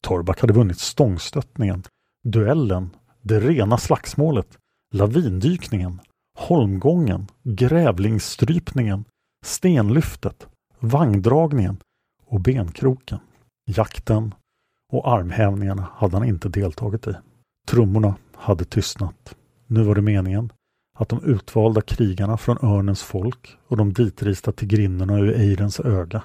Torbak 0.00 0.40
hade 0.40 0.52
vunnit 0.52 0.78
stångstöttningen, 0.78 1.82
duellen, 2.24 2.90
det 3.22 3.40
rena 3.40 3.78
slagsmålet, 3.78 4.58
lavindykningen, 4.94 6.00
holmgången, 6.38 7.26
grävlingsstrypningen, 7.42 9.04
stenlyftet, 9.44 10.48
vagndragningen 10.78 11.76
och 12.26 12.40
benkroken. 12.40 13.18
Jakten 13.66 14.34
och 14.92 15.08
armhävningarna 15.08 15.88
hade 15.94 16.16
han 16.16 16.28
inte 16.28 16.48
deltagit 16.48 17.06
i. 17.06 17.14
Trummorna 17.68 18.14
hade 18.34 18.64
tystnat. 18.64 19.34
Nu 19.66 19.82
var 19.82 19.94
det 19.94 20.02
meningen 20.02 20.52
att 20.98 21.08
de 21.08 21.24
utvalda 21.24 21.80
krigarna 21.80 22.36
från 22.36 22.58
Örnens 22.62 23.02
folk 23.02 23.56
och 23.68 23.76
de 23.76 23.92
ditrista 23.92 24.52
tigrinnorna 24.52 25.18
ur 25.18 25.34
Eirens 25.40 25.80
öga 25.80 26.22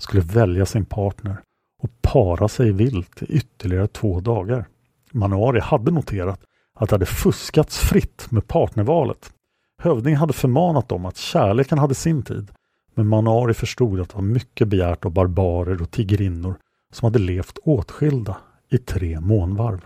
skulle 0.00 0.22
välja 0.22 0.66
sin 0.66 0.84
partner 0.84 1.42
och 1.84 2.02
para 2.02 2.48
sig 2.48 2.72
vilt 2.72 3.22
i 3.22 3.26
ytterligare 3.26 3.86
två 3.86 4.20
dagar. 4.20 4.68
Manuari 5.12 5.60
hade 5.60 5.90
noterat 5.90 6.40
att 6.74 6.88
det 6.88 6.94
hade 6.94 7.06
fuskats 7.06 7.78
fritt 7.78 8.30
med 8.30 8.48
partnervalet. 8.48 9.32
Hövdingen 9.78 10.20
hade 10.20 10.32
förmanat 10.32 10.88
dem 10.88 11.06
att 11.06 11.16
kärleken 11.16 11.78
hade 11.78 11.94
sin 11.94 12.22
tid, 12.22 12.50
men 12.94 13.08
Manuari 13.08 13.54
förstod 13.54 14.00
att 14.00 14.08
det 14.08 14.14
var 14.14 14.22
mycket 14.22 14.68
begärt 14.68 15.04
av 15.04 15.10
barbarer 15.10 15.82
och 15.82 15.90
tigrinnor 15.90 16.54
som 16.92 17.06
hade 17.06 17.18
levt 17.18 17.58
åtskilda 17.64 18.36
i 18.70 18.78
tre 18.78 19.20
månvarv. 19.20 19.80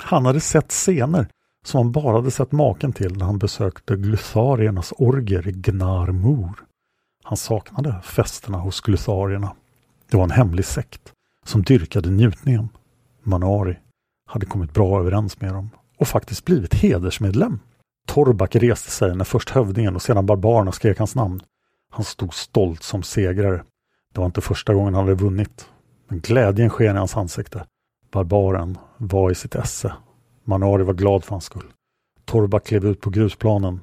Han 0.00 0.26
hade 0.26 0.40
sett 0.40 0.72
scener 0.72 1.28
som 1.64 1.78
han 1.78 1.92
bara 1.92 2.16
hade 2.16 2.30
sett 2.30 2.52
maken 2.52 2.92
till 2.92 3.16
när 3.16 3.24
han 3.24 3.38
besökte 3.38 3.96
gluthariernas 3.96 4.92
orger 4.98 5.48
i 5.48 5.52
Gnarmor. 5.52 6.64
Han 7.24 7.36
saknade 7.36 8.00
festerna 8.02 8.58
hos 8.58 8.80
glutharierna. 8.80 9.52
Det 10.10 10.16
var 10.16 10.24
en 10.24 10.30
hemlig 10.30 10.64
sekt 10.64 11.12
som 11.48 11.62
dyrkade 11.62 12.10
njutningen. 12.10 12.68
Manari 13.22 13.76
hade 14.26 14.46
kommit 14.46 14.74
bra 14.74 15.00
överens 15.00 15.40
med 15.40 15.54
dem 15.54 15.70
och 15.98 16.08
faktiskt 16.08 16.44
blivit 16.44 16.74
hedersmedlem. 16.74 17.60
Torbak 18.06 18.56
reste 18.56 18.90
sig 18.90 19.16
när 19.16 19.24
först 19.24 19.50
hövdingen 19.50 19.94
och 19.94 20.02
sedan 20.02 20.26
barbarerna 20.26 20.72
skrek 20.72 20.98
hans 20.98 21.14
namn. 21.14 21.40
Han 21.90 22.04
stod 22.04 22.34
stolt 22.34 22.82
som 22.82 23.02
segrare. 23.02 23.64
Det 24.12 24.20
var 24.20 24.26
inte 24.26 24.40
första 24.40 24.74
gången 24.74 24.94
han 24.94 25.04
hade 25.04 25.14
vunnit. 25.14 25.68
Men 26.08 26.20
glädjen 26.20 26.70
sken 26.70 26.96
i 26.96 26.98
hans 26.98 27.16
ansikte. 27.16 27.64
Barbaren 28.12 28.78
var 28.96 29.30
i 29.30 29.34
sitt 29.34 29.54
esse. 29.54 29.92
Manari 30.44 30.82
var 30.82 30.94
glad 30.94 31.24
för 31.24 31.30
hans 31.30 31.44
skull. 31.44 31.66
Torbak 32.24 32.66
klev 32.66 32.86
ut 32.86 33.00
på 33.00 33.10
grusplanen 33.10 33.80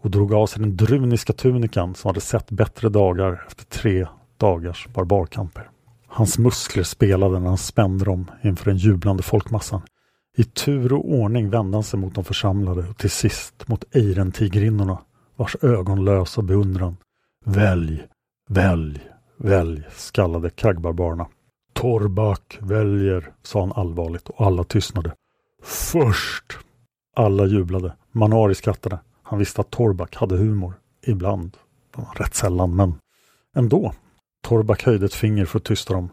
och 0.00 0.10
drog 0.10 0.34
av 0.34 0.46
sig 0.46 0.62
den 0.62 0.76
druniska 0.76 1.32
tunikan 1.32 1.94
som 1.94 2.08
hade 2.08 2.20
sett 2.20 2.50
bättre 2.50 2.88
dagar 2.88 3.44
efter 3.46 3.64
tre 3.64 4.06
dagars 4.36 4.88
barbarkamper. 4.88 5.70
Hans 6.08 6.38
muskler 6.38 6.82
spelade 6.82 7.38
när 7.40 7.48
han 7.48 7.58
spände 7.58 8.04
dem 8.04 8.30
inför 8.42 8.64
den 8.64 8.76
jublande 8.76 9.22
folkmassan. 9.22 9.82
I 10.36 10.44
tur 10.44 10.92
och 10.92 11.10
ordning 11.10 11.50
vände 11.50 11.76
han 11.76 11.84
sig 11.84 11.98
mot 11.98 12.14
de 12.14 12.24
församlade 12.24 12.88
och 12.88 12.96
till 12.96 13.10
sist 13.10 13.68
mot 13.68 13.94
Eirentigrinnorna 13.96 14.98
vars 15.36 15.56
ögon 15.62 16.04
lös 16.04 16.38
av 16.38 16.44
beundran. 16.44 16.96
Välj, 17.44 18.06
välj, 18.48 19.00
välj, 19.36 19.86
skallade 19.96 20.50
kraggbarbarerna. 20.50 21.26
Torbak 21.72 22.58
väljer, 22.60 23.32
sa 23.42 23.60
han 23.60 23.72
allvarligt 23.72 24.28
och 24.28 24.46
alla 24.46 24.64
tystnade. 24.64 25.12
Först! 25.62 26.58
Alla 27.16 27.46
jublade. 27.46 27.92
Manari 28.12 28.54
skrattade. 28.54 28.98
Han 29.22 29.38
visste 29.38 29.60
att 29.60 29.70
Torbak 29.70 30.16
hade 30.16 30.36
humor. 30.36 30.74
Ibland. 31.06 31.56
Rätt 32.16 32.34
sällan, 32.34 32.76
men 32.76 32.94
ändå. 33.56 33.92
Torbak 34.48 34.82
höjde 34.82 35.06
ett 35.06 35.14
finger 35.14 35.44
för 35.44 35.58
att 35.58 35.64
tysta 35.64 35.94
dem. 35.94 36.10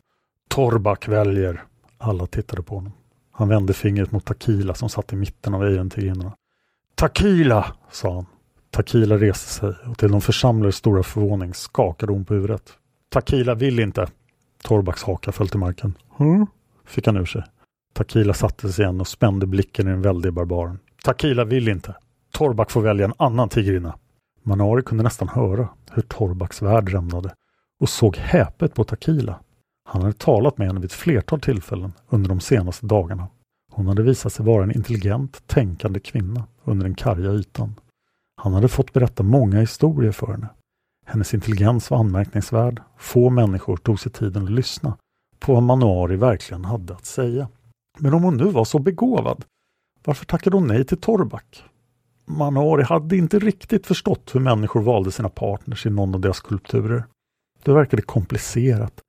Torbak 0.50 1.08
väljer. 1.08 1.64
Alla 1.98 2.28
tittade 2.28 2.62
på 2.62 2.76
honom. 2.76 2.94
Han 3.32 3.50
vände 3.50 3.74
fingret 3.74 4.12
mot 4.12 4.26
Takila 4.26 4.74
som 4.74 4.90
satt 4.90 5.14
i 5.14 5.16
mitten 5.16 5.54
av 5.54 5.64
Eirentigrinnorna. 5.64 6.36
Takila, 6.96 7.66
sa 7.92 8.14
han. 8.14 8.26
Takila 8.72 9.18
reste 9.18 9.54
sig 9.54 9.74
och 9.90 9.98
till 9.98 10.12
de 10.12 10.22
församlades 10.22 10.76
stora 10.76 11.04
förvåning 11.04 11.54
skakade 11.54 12.12
hon 12.12 12.26
på 12.26 12.34
huvudet. 12.34 12.74
Takila 13.10 13.56
vill 13.56 13.80
inte. 13.80 14.08
Torbaks 14.64 15.04
haka 15.04 15.32
föll 15.32 15.50
till 15.50 15.60
marken. 15.60 15.98
Hm? 16.18 16.48
fick 16.86 17.08
han 17.08 17.18
ur 17.18 17.26
sig. 17.26 17.44
Takila 17.94 18.34
satte 18.34 18.70
sig 18.70 18.84
igen 18.84 19.02
och 19.02 19.08
spände 19.08 19.48
blicken 19.48 19.88
i 19.88 19.92
den 19.92 20.02
väldige 20.02 20.32
barbaren. 20.32 20.80
Takila 21.04 21.44
vill 21.44 21.68
inte. 21.68 21.96
Torbak 22.32 22.72
får 22.72 22.82
välja 22.82 23.06
en 23.06 23.14
annan 23.18 23.50
tigrinna. 23.50 23.96
Manari 24.44 24.82
kunde 24.82 25.04
nästan 25.04 25.28
höra 25.28 25.70
hur 25.92 26.02
Torbaks 26.02 26.62
värld 26.62 26.90
rämnade 26.90 27.32
och 27.82 27.90
såg 27.90 28.18
häpet 28.18 28.74
på 28.74 28.84
Takila. 28.84 29.40
Han 29.86 30.02
hade 30.02 30.14
talat 30.14 30.58
med 30.58 30.68
henne 30.68 30.80
vid 30.80 30.86
ett 30.86 30.94
flertal 30.94 31.42
tillfällen 31.42 31.94
under 32.10 32.30
de 32.30 32.40
senaste 32.40 32.86
dagarna. 32.86 33.28
Hon 33.72 33.88
hade 33.88 34.04
visat 34.04 34.34
sig 34.34 34.46
vara 34.46 34.64
en 34.64 34.76
intelligent, 34.76 35.48
tänkande 35.48 36.00
kvinna 36.00 36.48
under 36.64 36.86
den 36.86 36.96
karga 36.96 37.32
ytan. 37.32 37.76
Han 38.38 38.54
hade 38.54 38.68
fått 38.68 38.94
berätta 38.94 39.24
många 39.24 39.60
historier 39.60 40.12
för 40.12 40.28
henne. 40.28 40.50
Hennes 41.06 41.34
intelligens 41.34 41.90
var 41.90 41.98
anmärkningsvärd. 41.98 42.82
Få 42.98 43.30
människor 43.30 43.78
tog 43.78 44.00
sig 44.00 44.12
tiden 44.12 44.44
att 44.44 44.52
lyssna 44.52 44.98
på 45.40 45.54
vad 45.54 45.64
Manuari 45.64 46.16
verkligen 46.16 46.66
hade 46.66 46.94
att 46.94 47.06
säga. 47.06 47.48
Men 48.00 48.14
om 48.14 48.24
hon 48.24 48.38
nu 48.38 48.46
var 48.46 48.66
så 48.66 48.80
begåvad, 48.80 49.46
varför 50.06 50.26
tackade 50.26 50.58
hon 50.58 50.68
nej 50.68 50.86
till 50.86 50.98
Torbak? 50.98 51.64
Manuari 52.26 52.84
hade 52.84 53.18
inte 53.18 53.40
riktigt 53.40 53.88
förstått 53.88 54.36
hur 54.36 54.40
människor 54.40 54.82
valde 54.82 55.12
sina 55.12 55.30
partners 55.30 55.86
i 55.86 55.90
någon 55.90 56.16
av 56.16 56.22
deras 56.22 56.40
skulpturer. 57.66 57.76
Det 57.76 57.80
verkade 57.80 58.02
komplicerat 58.02 59.02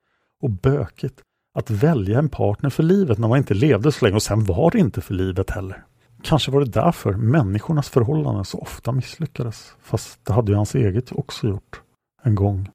och 0.43 0.51
bökigt 0.51 1.23
att 1.59 1.71
välja 1.71 2.19
en 2.19 2.29
partner 2.29 2.71
för 2.71 2.83
livet 2.83 3.19
när 3.19 3.29
man 3.29 3.39
inte 3.39 3.55
levde 3.55 3.93
så 3.93 4.05
länge 4.05 4.17
och 4.17 4.23
sen 4.23 4.45
var 4.45 4.71
det 4.71 4.79
inte 4.79 5.01
för 5.01 5.15
livet 5.15 5.51
heller. 5.51 5.85
Kanske 6.23 6.51
var 6.51 6.61
det 6.61 6.73
därför 6.73 7.13
människornas 7.15 7.89
förhållanden 7.89 8.45
så 8.45 8.59
ofta 8.59 8.93
misslyckades. 8.93 9.77
Fast 9.81 10.25
det 10.25 10.33
hade 10.33 10.53
ju 10.53 10.57
hans 10.57 10.75
eget 10.75 11.13
också 11.13 11.49
gjort. 11.49 11.83
En 12.25 12.35
gång. 12.35 12.69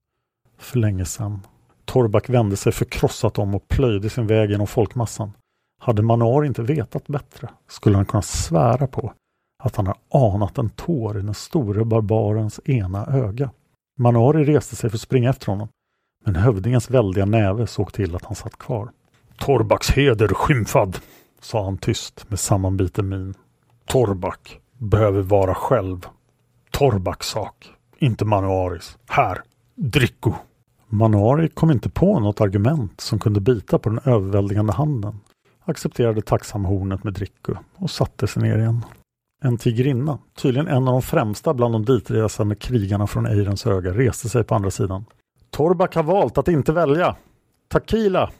För 0.59 0.79
länge 0.79 1.05
sedan. 1.05 1.41
Torbak 1.85 2.29
vände 2.29 2.57
sig 2.57 2.71
förkrossat 2.71 3.39
om 3.39 3.55
och 3.55 3.67
plöjde 3.67 4.09
sin 4.09 4.27
väg 4.27 4.51
genom 4.51 4.67
folkmassan. 4.67 5.33
Hade 5.81 6.01
Manar 6.01 6.45
inte 6.45 6.61
vetat 6.61 7.07
bättre 7.07 7.49
skulle 7.67 7.95
han 7.95 8.05
kunna 8.05 8.21
svära 8.21 8.87
på 8.87 9.13
att 9.63 9.75
han 9.75 9.87
har 9.87 9.97
anat 10.13 10.57
en 10.57 10.69
tår 10.69 11.19
i 11.19 11.21
den 11.21 11.33
store 11.33 11.85
barbarens 11.85 12.59
ena 12.65 13.05
öga. 13.05 13.49
Manari 13.97 14.43
reste 14.43 14.75
sig 14.75 14.89
för 14.89 14.97
att 14.97 15.01
springa 15.01 15.29
efter 15.29 15.47
honom, 15.47 15.67
men 16.25 16.35
hövdingens 16.35 16.89
väldiga 16.89 17.25
näve 17.25 17.67
såg 17.67 17.93
till 17.93 18.15
att 18.15 18.25
han 18.25 18.35
satt 18.35 18.57
kvar. 18.57 18.91
Torbaks 19.37 19.91
heder 19.91 20.27
skymfad, 20.27 20.99
sa 21.41 21.63
han 21.63 21.77
tyst 21.77 22.29
med 22.29 22.39
sammanbiten 22.39 23.09
min. 23.09 23.33
Torbak 23.85 24.59
behöver 24.77 25.21
vara 25.21 25.55
själv. 25.55 26.05
Torbaks 26.71 27.27
sak, 27.27 27.69
inte 27.97 28.25
Manuaris. 28.25 28.97
Här, 29.07 29.41
dricko! 29.75 30.33
Manuari 30.87 31.49
kom 31.49 31.71
inte 31.71 31.89
på 31.89 32.19
något 32.19 32.41
argument 32.41 33.01
som 33.01 33.19
kunde 33.19 33.39
bita 33.39 33.79
på 33.79 33.89
den 33.89 33.99
överväldigande 34.05 34.73
handen, 34.73 35.19
accepterade 35.65 36.21
tacksamhornet 36.21 37.03
med 37.03 37.13
dricko 37.13 37.53
och 37.75 37.91
satte 37.91 38.27
sig 38.27 38.43
ner 38.43 38.57
igen. 38.57 38.85
En 39.43 39.57
tigrinna, 39.57 40.19
tydligen 40.35 40.67
en 40.67 40.87
av 40.87 40.93
de 40.93 41.01
främsta 41.01 41.53
bland 41.53 41.73
de 41.73 41.85
ditresande 41.85 42.55
krigarna 42.55 43.07
från 43.07 43.25
Eirens 43.25 43.67
öga, 43.67 43.91
reste 43.91 44.29
sig 44.29 44.43
på 44.43 44.55
andra 44.55 44.71
sidan. 44.71 45.05
Torbak 45.49 45.95
har 45.95 46.03
valt 46.03 46.37
att 46.37 46.47
inte 46.47 46.73
välja. 46.73 47.15
Takila! 47.67 48.31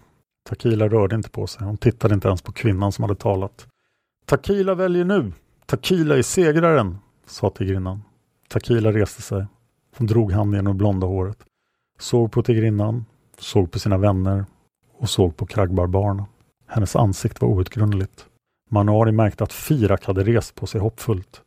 Takila 0.49 0.87
rörde 0.87 1.15
inte 1.15 1.29
på 1.29 1.47
sig. 1.47 1.65
Hon 1.65 1.77
tittade 1.77 2.13
inte 2.13 2.27
ens 2.27 2.41
på 2.41 2.51
kvinnan 2.51 2.91
som 2.91 3.03
hade 3.03 3.15
talat. 3.15 3.67
Takila 4.25 4.75
väljer 4.75 5.05
nu. 5.05 5.31
Takila 5.65 6.17
är 6.17 6.21
segraren, 6.21 6.97
sa 7.25 7.49
tigrinnan. 7.49 8.01
Takila 8.49 8.91
reste 8.91 9.21
sig. 9.21 9.45
Hon 9.97 10.07
drog 10.07 10.31
handen 10.31 10.57
genom 10.57 10.77
blonda 10.77 11.07
håret. 11.07 11.37
Såg 11.99 12.31
på 12.31 12.43
tigrinnan, 12.43 13.05
såg 13.39 13.71
på 13.71 13.79
sina 13.79 13.97
vänner 13.97 14.45
och 14.97 15.09
såg 15.09 15.37
på 15.37 15.45
kraggbarbarerna. 15.45 16.25
Hennes 16.67 16.95
ansikte 16.95 17.45
var 17.45 17.51
outgrundligt. 17.51 18.25
Manari 18.71 19.11
märkte 19.11 19.43
att 19.43 19.53
Firak 19.53 20.05
hade 20.05 20.23
rest 20.23 20.55
på 20.55 20.67
sig 20.67 20.81
hoppfullt. 20.81 21.41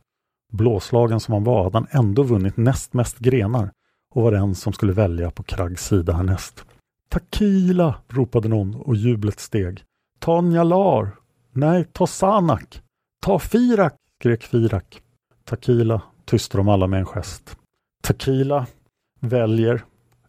Blåslagen 0.52 1.20
som 1.20 1.34
han 1.34 1.44
var 1.44 1.64
hade 1.64 1.78
han 1.78 1.86
ändå 1.90 2.22
vunnit 2.22 2.56
näst 2.56 2.92
mest 2.92 3.18
grenar 3.18 3.70
och 4.14 4.22
var 4.22 4.32
den 4.32 4.54
som 4.54 4.72
skulle 4.72 4.92
välja 4.92 5.30
på 5.30 5.42
Krags 5.42 5.86
sida 5.86 6.12
härnäst. 6.12 6.64
Takila! 7.08 7.94
ropade 8.08 8.48
någon 8.48 8.74
och 8.74 8.96
jublet 8.96 9.40
steg. 9.40 9.82
Ta 10.18 10.40
Njalar! 10.40 11.10
Nej, 11.52 11.84
ta 11.92 12.06
Sanak! 12.06 12.82
Ta 13.22 13.38
Firak! 13.38 13.94
skrek 14.20 14.42
Firak. 14.42 15.02
Takila 15.44 16.02
tystade 16.24 16.60
de 16.60 16.68
alla 16.68 16.86
med 16.86 17.00
en 17.00 17.06
gest. 17.06 17.56
Takila 18.02 18.66
väljer 19.20 19.84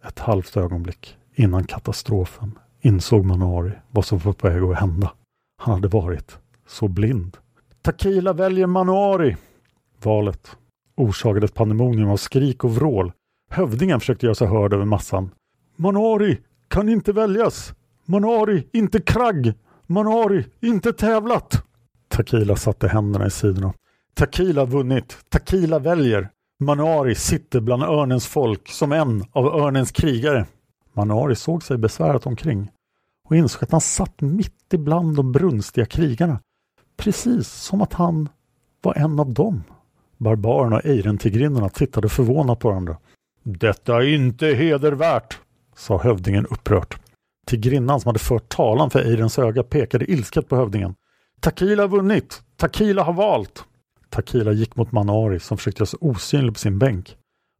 ett 0.08 0.20
halvt 0.20 0.58
ögonblick 0.58 1.18
innan 1.36 1.64
katastrofen 1.64 2.60
insåg 2.82 3.26
Manari 3.26 3.72
vad 3.92 4.06
som 4.06 4.18
var 4.18 4.34
på 4.34 4.50
väg 4.50 4.64
att 4.64 4.80
hända. 4.80 5.12
Han 5.58 5.74
hade 5.74 5.88
varit 5.88 6.38
så 6.68 6.88
blind. 6.88 7.38
Takila 7.82 8.34
väljer 8.34 8.68
Manuari. 8.68 9.36
Valet 10.04 10.58
orsakade 10.96 11.46
ett 11.46 11.54
pandemonium 11.54 12.10
av 12.10 12.18
skrik 12.18 12.64
och 12.64 12.76
vrål. 12.76 13.12
Hövdingen 13.50 14.00
försökte 14.00 14.26
göra 14.26 14.36
sig 14.36 14.48
hörd 14.48 14.74
över 14.74 14.86
massan. 14.86 15.32
Manuari 15.76 16.38
kan 16.68 16.90
inte 16.90 17.14
väljas! 17.14 17.74
Manuari, 18.06 18.68
inte 18.74 19.02
kragg! 19.02 19.54
Manuari, 19.88 20.46
inte 20.62 20.94
tävlat! 20.94 21.66
Takila 22.08 22.56
satte 22.56 22.88
händerna 22.88 23.26
i 23.26 23.32
sidorna. 23.32 23.74
Takila 24.14 24.66
vunnit. 24.66 25.18
Takila 25.30 25.80
väljer. 25.80 26.30
Manuari 26.60 27.16
sitter 27.16 27.60
bland 27.60 27.84
örnens 27.84 28.28
folk 28.28 28.70
som 28.70 28.92
en 28.92 29.24
av 29.32 29.46
örnens 29.46 29.92
krigare. 29.92 30.46
Manuari 30.94 31.36
såg 31.36 31.64
sig 31.64 31.78
besvärat 31.78 32.26
omkring 32.26 32.72
och 33.30 33.36
insåg 33.36 33.64
att 33.64 33.72
han 33.72 33.82
satt 33.82 34.22
mitt 34.22 34.74
ibland 34.74 35.16
de 35.16 35.32
brunstiga 35.32 35.86
krigarna. 35.86 36.40
Precis 36.98 37.52
som 37.52 37.82
att 37.82 37.94
han 37.94 38.30
var 38.82 38.94
en 38.94 39.20
av 39.20 39.34
dem. 39.34 39.64
Barbarerna 40.18 40.76
och 40.76 40.86
Eirentigrinnorna 40.86 41.70
tittade 41.70 42.10
förvånat 42.10 42.60
på 42.60 42.70
varandra. 42.70 42.98
Detta 43.44 43.96
är 43.96 44.14
inte 44.14 44.48
hedervärt, 44.48 45.40
sa 45.76 45.98
hövdingen 45.98 46.46
upprört. 46.46 47.00
Tigrinnan 47.46 48.00
som 48.02 48.10
hade 48.10 48.20
fört 48.20 48.50
talan 48.50 48.90
för 48.90 49.00
Eirens 49.00 49.40
öga 49.40 49.64
pekade 49.64 50.12
ilsket 50.12 50.50
på 50.50 50.56
hövdingen. 50.56 50.96
Takila 51.40 51.84
har 51.84 51.88
vunnit! 51.88 52.42
Takila 52.58 53.04
har 53.04 53.14
valt! 53.14 53.64
Takila 54.10 54.52
gick 54.52 54.76
mot 54.76 54.92
Manari 54.92 55.40
som 55.40 55.58
försökte 55.58 55.80
göra 55.80 55.88
sig 55.88 56.00
osynlig 56.02 56.54
på 56.54 56.60
sin 56.60 56.80
bänk. 56.80 57.18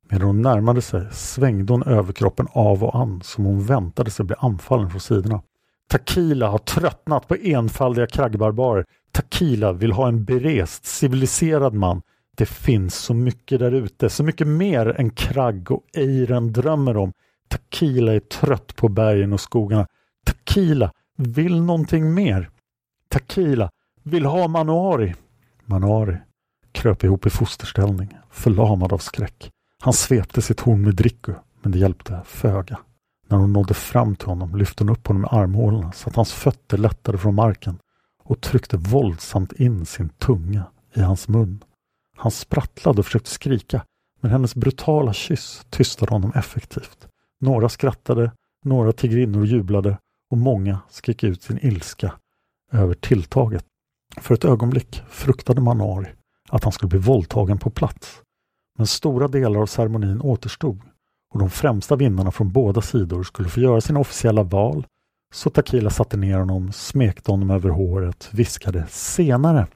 Medan 0.10 0.28
hon 0.28 0.42
närmade 0.42 0.82
sig 0.82 1.08
svängde 1.12 1.74
hon 1.74 1.84
överkroppen 1.84 2.48
av 2.52 2.84
och 2.84 2.96
an 2.96 3.22
som 3.24 3.46
hon 3.46 3.66
väntade 3.66 4.12
sig 4.12 4.26
bli 4.26 4.36
anfallen 4.40 4.90
från 4.90 5.02
sidorna. 5.02 5.42
Takila 5.90 6.48
har 6.48 6.58
tröttnat 6.58 7.28
på 7.28 7.36
enfaldiga 7.36 8.08
kraggbarbarer. 8.08 8.86
Takila 9.16 9.74
vill 9.74 9.92
ha 9.92 10.08
en 10.08 10.26
berest, 10.26 10.86
civiliserad 10.86 11.74
man. 11.74 12.02
Det 12.38 12.46
finns 12.46 12.96
så 12.96 13.14
mycket 13.14 13.60
där 13.60 13.72
ute, 13.72 14.10
så 14.10 14.24
mycket 14.24 14.48
mer 14.48 15.00
än 15.00 15.10
kragg 15.10 15.72
och 15.72 15.84
Eiren 15.94 16.54
drömmer 16.54 16.98
om. 16.98 17.14
Takila 17.48 18.14
är 18.14 18.20
trött 18.20 18.76
på 18.76 18.88
bergen 18.90 19.34
och 19.34 19.42
skogarna. 19.42 19.88
Takila 20.26 20.92
vill 21.18 21.62
någonting 21.62 22.14
mer. 22.14 22.50
Takila 23.10 23.70
vill 24.04 24.26
ha 24.26 24.48
Manuari. 24.48 25.16
Manuari 25.66 26.18
kröp 26.72 27.04
ihop 27.04 27.26
i 27.26 27.30
fosterställning, 27.30 28.18
förlamad 28.30 28.94
av 28.94 28.98
skräck. 28.98 29.52
Han 29.82 29.94
svepte 29.94 30.42
sitt 30.42 30.60
horn 30.60 30.82
med 30.82 30.96
Dricku, 30.96 31.34
men 31.62 31.72
det 31.72 31.80
hjälpte 31.80 32.22
föga. 32.26 32.80
När 33.28 33.38
hon 33.38 33.54
nådde 33.54 33.74
fram 33.74 34.16
till 34.16 34.28
honom 34.28 34.56
lyfte 34.56 34.84
hon 34.84 34.92
upp 34.92 35.08
honom 35.08 35.24
i 35.24 35.28
armhålorna 35.32 35.92
så 35.92 36.10
att 36.10 36.16
hans 36.16 36.34
fötter 36.34 36.78
lättade 36.78 37.18
från 37.18 37.36
marken 37.36 37.80
och 38.26 38.42
tryckte 38.42 38.78
våldsamt 38.78 39.54
in 39.54 39.86
sin 39.86 40.10
tunga 40.10 40.64
i 40.94 41.00
hans 41.02 41.28
mun. 41.28 41.64
Han 42.18 42.32
sprattlade 42.32 43.00
och 43.00 43.06
försökte 43.06 43.30
skrika, 43.30 43.86
men 44.22 44.32
hennes 44.32 44.56
brutala 44.56 45.14
kyss 45.14 45.66
tystade 45.70 46.12
honom 46.12 46.32
effektivt. 46.36 47.08
Några 47.40 47.70
skrattade, 47.70 48.32
några 48.64 48.92
tigrinnor 48.92 49.46
jublade 49.46 49.98
och 50.30 50.38
många 50.38 50.80
skrek 50.90 51.24
ut 51.24 51.44
sin 51.44 51.60
ilska 51.62 52.14
över 52.72 52.94
tilltaget. 52.94 53.66
För 54.18 54.34
ett 54.34 54.46
ögonblick 54.46 55.04
fruktade 55.10 55.62
Manari 55.62 56.08
att 56.50 56.64
han 56.64 56.74
skulle 56.74 56.90
bli 56.90 57.00
våldtagen 57.00 57.58
på 57.58 57.70
plats. 57.70 58.22
Men 58.78 58.88
stora 58.88 59.28
delar 59.28 59.60
av 59.62 59.66
ceremonin 59.66 60.22
återstod 60.22 60.82
och 61.34 61.40
de 61.40 61.50
främsta 61.50 61.96
vinnarna 61.96 62.32
från 62.32 62.52
båda 62.52 62.82
sidor 62.82 63.24
skulle 63.24 63.50
få 63.50 63.60
göra 63.60 63.82
sina 63.82 64.00
officiella 64.00 64.44
val. 64.44 64.88
Så 65.34 65.50
Takila 65.50 65.90
satte 65.90 66.18
ner 66.18 66.40
honom, 66.40 66.72
smekte 66.72 67.32
honom 67.32 67.52
över 67.52 67.70
håret, 67.70 68.30
viskade 68.32 68.86
senare 68.90 69.68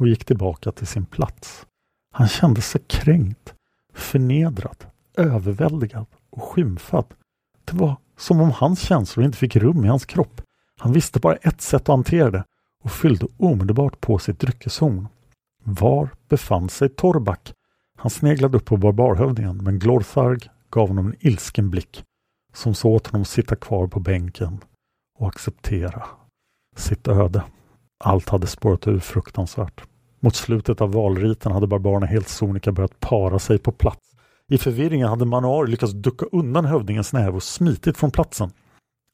och 0.00 0.08
gick 0.08 0.24
tillbaka 0.24 0.72
till 0.72 0.86
sin 0.86 1.06
plats. 1.06 1.66
Han 2.12 2.28
kände 2.28 2.60
sig 2.60 2.80
kränkt, 2.86 3.54
förnedrad, 3.94 4.86
överväldigad 5.16 6.06
och 6.30 6.42
skymfad. 6.42 7.04
Det 7.64 7.76
var 7.76 7.96
som 8.16 8.40
om 8.40 8.50
hans 8.50 8.80
känslor 8.80 9.26
inte 9.26 9.38
fick 9.38 9.56
rum 9.56 9.84
i 9.84 9.88
hans 9.88 10.06
kropp. 10.06 10.42
Han 10.80 10.92
visste 10.92 11.20
bara 11.20 11.34
ett 11.36 11.60
sätt 11.60 11.82
att 11.82 11.88
hantera 11.88 12.30
det 12.30 12.44
och 12.84 12.92
fyllde 12.92 13.26
omedelbart 13.36 14.00
på 14.00 14.18
sitt 14.18 14.40
dryckeshorn. 14.40 15.08
Var 15.64 16.08
befann 16.28 16.68
sig 16.68 16.88
Torbak? 16.88 17.52
Han 17.96 18.10
sneglade 18.10 18.56
upp 18.56 18.64
på 18.64 18.76
barbarhövdingen 18.76 19.64
men 19.64 19.78
Glortharg 19.78 20.40
gav 20.70 20.88
honom 20.88 21.06
en 21.06 21.16
ilsken 21.20 21.70
blick 21.70 22.04
som 22.54 22.74
såg 22.74 22.94
åt 22.94 23.06
honom 23.06 23.24
sitta 23.24 23.56
kvar 23.56 23.86
på 23.86 24.00
bänken 24.00 24.58
och 25.18 25.28
acceptera 25.28 26.04
sitt 26.76 27.08
öde. 27.08 27.42
Allt 28.04 28.28
hade 28.28 28.46
spårat 28.46 28.88
ur 28.88 28.98
fruktansvärt. 28.98 29.82
Mot 30.20 30.36
slutet 30.36 30.80
av 30.80 30.92
valriten 30.92 31.52
hade 31.52 31.66
barbarerna 31.66 32.06
helt 32.06 32.28
sonika 32.28 32.72
börjat 32.72 33.00
para 33.00 33.38
sig 33.38 33.58
på 33.58 33.72
plats. 33.72 34.08
I 34.48 34.58
förvirringen 34.58 35.08
hade 35.08 35.24
Manuar 35.24 35.66
lyckats 35.66 35.92
ducka 35.92 36.26
undan 36.32 36.64
hövdingens 36.64 37.12
näve 37.12 37.36
och 37.36 37.42
smitit 37.42 37.96
från 37.96 38.10
platsen. 38.10 38.50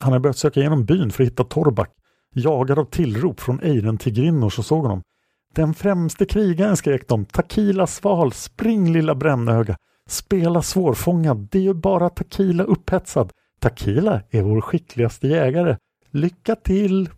Han 0.00 0.12
hade 0.12 0.20
börjat 0.20 0.38
söka 0.38 0.60
igenom 0.60 0.84
byn 0.84 1.10
för 1.10 1.22
att 1.22 1.30
hitta 1.30 1.44
Torbak. 1.44 1.90
Jagad 2.34 2.78
av 2.78 2.84
tillrop 2.84 3.40
från 3.40 3.60
Eiren-tigrinnor 3.60 4.50
så 4.50 4.62
såg 4.62 4.82
honom. 4.82 5.02
Den 5.54 5.74
främste 5.74 6.26
krigaren 6.26 6.76
skrek 6.76 7.08
de. 7.08 7.24
Takila 7.24 7.86
sval, 7.86 8.32
spring 8.32 8.92
lilla 8.92 9.14
brännöga. 9.14 9.76
Spela 10.08 10.62
svårfångad, 10.62 11.48
det 11.50 11.58
är 11.58 11.62
ju 11.62 11.74
bara 11.74 12.10
Takila 12.10 12.64
upphetsad. 12.64 13.32
Takila 13.60 14.22
är 14.30 14.42
vår 14.42 14.60
skickligaste 14.60 15.28
jägare. 15.28 15.76
Lycka 16.16 16.56
till! 16.56 17.10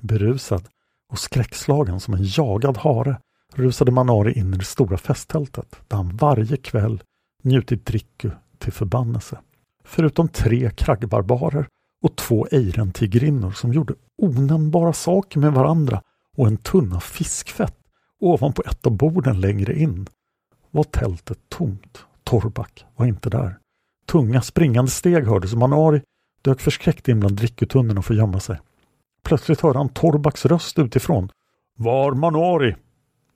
Berusad 0.00 0.68
och 1.08 1.18
skräckslagen 1.18 2.00
som 2.00 2.14
en 2.14 2.24
jagad 2.24 2.76
hare 2.76 3.20
rusade 3.54 3.92
Manari 3.92 4.32
in 4.32 4.54
i 4.54 4.56
det 4.56 4.64
stora 4.64 4.96
festtältet 4.96 5.76
där 5.88 5.96
han 5.96 6.16
varje 6.16 6.56
kväll 6.56 7.02
njutit 7.42 7.86
dricku 7.86 8.30
till 8.58 8.72
förbannelse. 8.72 9.38
Förutom 9.84 10.28
tre 10.28 10.70
kraggbarbarer 10.70 11.68
och 12.02 12.16
två 12.16 12.46
ejrentigrinnor 12.50 13.50
som 13.52 13.72
gjorde 13.72 13.94
onämnbara 14.22 14.92
saker 14.92 15.40
med 15.40 15.52
varandra 15.52 16.02
och 16.36 16.46
en 16.46 16.56
tunna 16.56 17.00
fiskfett 17.00 17.76
ovanpå 18.20 18.62
ett 18.66 18.86
av 18.86 18.92
borden 18.92 19.40
längre 19.40 19.78
in 19.78 20.06
var 20.70 20.84
tältet 20.84 21.38
tomt. 21.48 22.04
Torbak 22.24 22.84
var 22.96 23.06
inte 23.06 23.30
där. 23.30 23.58
Tunga 24.06 24.42
springande 24.42 24.90
steg 24.90 25.24
hördes 25.24 25.52
och 25.52 25.58
Manari 25.58 26.02
dök 26.44 26.60
förskräckt 26.60 27.08
in 27.08 27.20
bland 27.20 27.36
drickutunnorna 27.36 28.02
för 28.02 28.14
att 28.14 28.18
gömma 28.18 28.40
sig. 28.40 28.60
Plötsligt 29.22 29.60
hörde 29.60 29.78
han 29.78 29.88
Torbaks 29.88 30.46
röst 30.46 30.78
utifrån. 30.78 31.28
Var 31.76 32.12
Manuari?” 32.12 32.76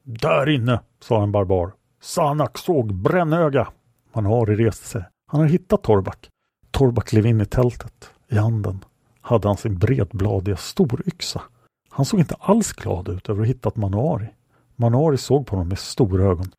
Där 0.03 0.49
inne, 0.49 0.81
sa 1.01 1.23
en 1.23 1.33
barbar. 1.33 1.73
Sanak 2.01 2.59
såg 2.59 2.95
brännöga. 2.95 3.69
Manuari 4.13 4.57
reste 4.57 4.87
sig. 4.87 5.05
Han 5.27 5.41
hade 5.41 5.53
hittat 5.53 5.83
Torbak. 5.83 6.29
Torbak 6.71 7.09
klev 7.09 7.27
in 7.27 7.41
i 7.41 7.47
tältet. 7.47 8.11
I 8.29 8.37
handen 8.37 8.85
hade 9.21 9.49
han 9.49 9.57
sin 9.57 9.79
bredbladiga 9.79 10.57
storyxa. 10.57 11.43
Han 11.91 12.05
såg 12.07 12.21
inte 12.21 12.35
alls 12.35 12.73
glad 12.73 13.09
ut 13.09 13.29
över 13.29 13.41
att 13.41 13.47
ha 13.47 13.55
hittat 13.55 13.77
Manuari. 13.77 14.29
Manuari 14.77 15.19
såg 15.19 15.47
på 15.47 15.57
honom 15.57 15.69
med 15.69 15.79
stora 15.79 16.25
ögon. 16.25 16.51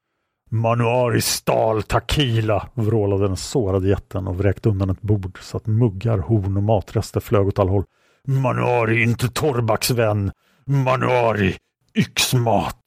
Manuari 0.51 1.21
stal 1.21 1.83
Takila, 1.83 2.69
vrålade 2.73 3.27
den 3.27 3.37
sårade 3.37 3.89
jätten 3.89 4.27
och 4.27 4.37
vräkte 4.37 4.69
undan 4.69 4.89
ett 4.89 5.01
bord 5.01 5.39
så 5.41 5.57
att 5.57 5.67
muggar, 5.67 6.17
horn 6.17 6.57
och 6.57 6.63
matrester 6.63 7.19
flög 7.19 7.47
åt 7.47 7.59
alla 7.59 7.71
håll. 7.71 7.83
Manuari 8.27 9.03
inte 9.03 9.29
Torbaks 9.29 9.91
vän! 9.91 10.31
Manuari 10.65 11.55
yxmat! 11.95 12.77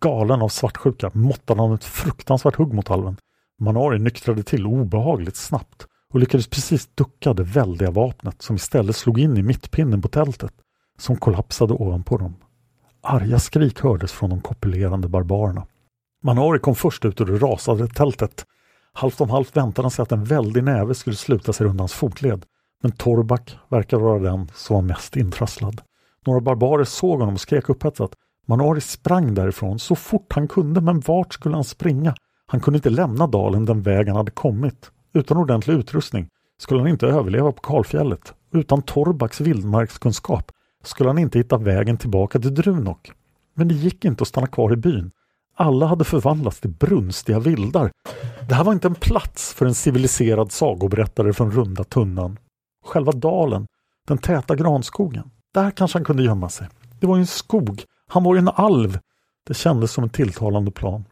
Galen 0.00 0.42
av 0.42 0.48
svartsjuka 0.48 1.10
måttade 1.14 1.62
han 1.62 1.72
ett 1.72 1.84
fruktansvärt 1.84 2.56
hugg 2.56 2.74
mot 2.74 2.90
alven. 2.90 3.16
Manuari 3.60 3.98
nyktrade 3.98 4.42
till 4.42 4.66
obehagligt 4.66 5.36
snabbt 5.36 5.86
och 6.12 6.20
lyckades 6.20 6.48
precis 6.48 6.88
ducka 6.94 7.34
det 7.34 7.42
väldiga 7.42 7.90
vapnet 7.90 8.42
som 8.42 8.56
istället 8.56 8.96
slog 8.96 9.18
in 9.18 9.36
i 9.36 9.42
mittpinnen 9.42 10.02
på 10.02 10.08
tältet 10.08 10.52
som 10.98 11.16
kollapsade 11.16 11.74
ovanpå 11.74 12.16
dem. 12.16 12.36
Arga 13.02 13.38
skrik 13.38 13.80
hördes 13.80 14.12
från 14.12 14.30
de 14.30 14.40
kopulerande 14.40 15.08
barbarerna. 15.08 15.66
Manari 16.22 16.58
kom 16.58 16.74
först 16.74 17.04
ut 17.04 17.20
ur 17.20 17.26
det 17.26 17.36
rasade 17.36 17.88
tältet. 17.88 18.46
Halvt 18.92 19.20
om 19.20 19.30
halvt 19.30 19.56
väntade 19.56 19.84
han 19.84 19.90
sig 19.90 20.02
att 20.02 20.12
en 20.12 20.24
väldig 20.24 20.64
näve 20.64 20.94
skulle 20.94 21.16
sluta 21.16 21.52
sig 21.52 21.66
runt 21.66 21.80
hans 21.80 21.92
fotled. 21.92 22.44
Men 22.82 22.92
Torbak 22.92 23.58
verkade 23.68 24.02
vara 24.02 24.18
den 24.18 24.50
som 24.54 24.74
var 24.74 24.82
mest 24.82 25.16
intrasslad. 25.16 25.80
Några 26.26 26.40
barbarer 26.40 26.84
såg 26.84 27.18
honom 27.18 27.34
och 27.34 27.40
skrek 27.40 27.68
upphetsat. 27.68 28.14
Manari 28.46 28.80
sprang 28.80 29.34
därifrån 29.34 29.78
så 29.78 29.94
fort 29.94 30.32
han 30.32 30.48
kunde, 30.48 30.80
men 30.80 31.00
vart 31.00 31.34
skulle 31.34 31.54
han 31.54 31.64
springa? 31.64 32.14
Han 32.46 32.60
kunde 32.60 32.76
inte 32.78 32.90
lämna 32.90 33.26
dalen 33.26 33.64
den 33.64 33.82
väg 33.82 34.06
han 34.08 34.16
hade 34.16 34.30
kommit. 34.30 34.90
Utan 35.12 35.36
ordentlig 35.36 35.74
utrustning 35.74 36.28
skulle 36.58 36.80
han 36.80 36.88
inte 36.88 37.06
överleva 37.06 37.52
på 37.52 37.60
kalfjället. 37.60 38.34
Utan 38.52 38.82
Torbaks 38.82 39.40
vildmarkskunskap 39.40 40.52
skulle 40.84 41.08
han 41.08 41.18
inte 41.18 41.38
hitta 41.38 41.56
vägen 41.58 41.96
tillbaka 41.96 42.38
till 42.38 42.54
Drunok. 42.54 43.12
Men 43.54 43.68
det 43.68 43.74
gick 43.74 44.04
inte 44.04 44.22
att 44.22 44.28
stanna 44.28 44.46
kvar 44.46 44.72
i 44.72 44.76
byn. 44.76 45.10
Alla 45.60 45.86
hade 45.86 46.04
förvandlats 46.04 46.60
till 46.60 46.70
brunstiga 46.70 47.38
vildar. 47.38 47.90
Det 48.48 48.54
här 48.54 48.64
var 48.64 48.72
inte 48.72 48.88
en 48.88 48.94
plats 48.94 49.54
för 49.54 49.66
en 49.66 49.74
civiliserad 49.74 50.52
sagoberättare 50.52 51.32
från 51.32 51.50
runda 51.50 51.84
tunnan. 51.84 52.38
Själva 52.84 53.12
dalen, 53.12 53.66
den 54.08 54.18
täta 54.18 54.56
granskogen, 54.56 55.30
där 55.54 55.70
kanske 55.70 55.98
han 55.98 56.04
kunde 56.04 56.22
gömma 56.22 56.48
sig. 56.48 56.68
Det 57.00 57.06
var 57.06 57.16
ju 57.16 57.20
en 57.20 57.26
skog. 57.26 57.84
Han 58.06 58.24
var 58.24 58.34
ju 58.34 58.38
en 58.38 58.48
alv. 58.48 58.98
Det 59.46 59.54
kändes 59.54 59.92
som 59.92 60.04
en 60.04 60.10
tilltalande 60.10 60.70
plan. 60.70 61.04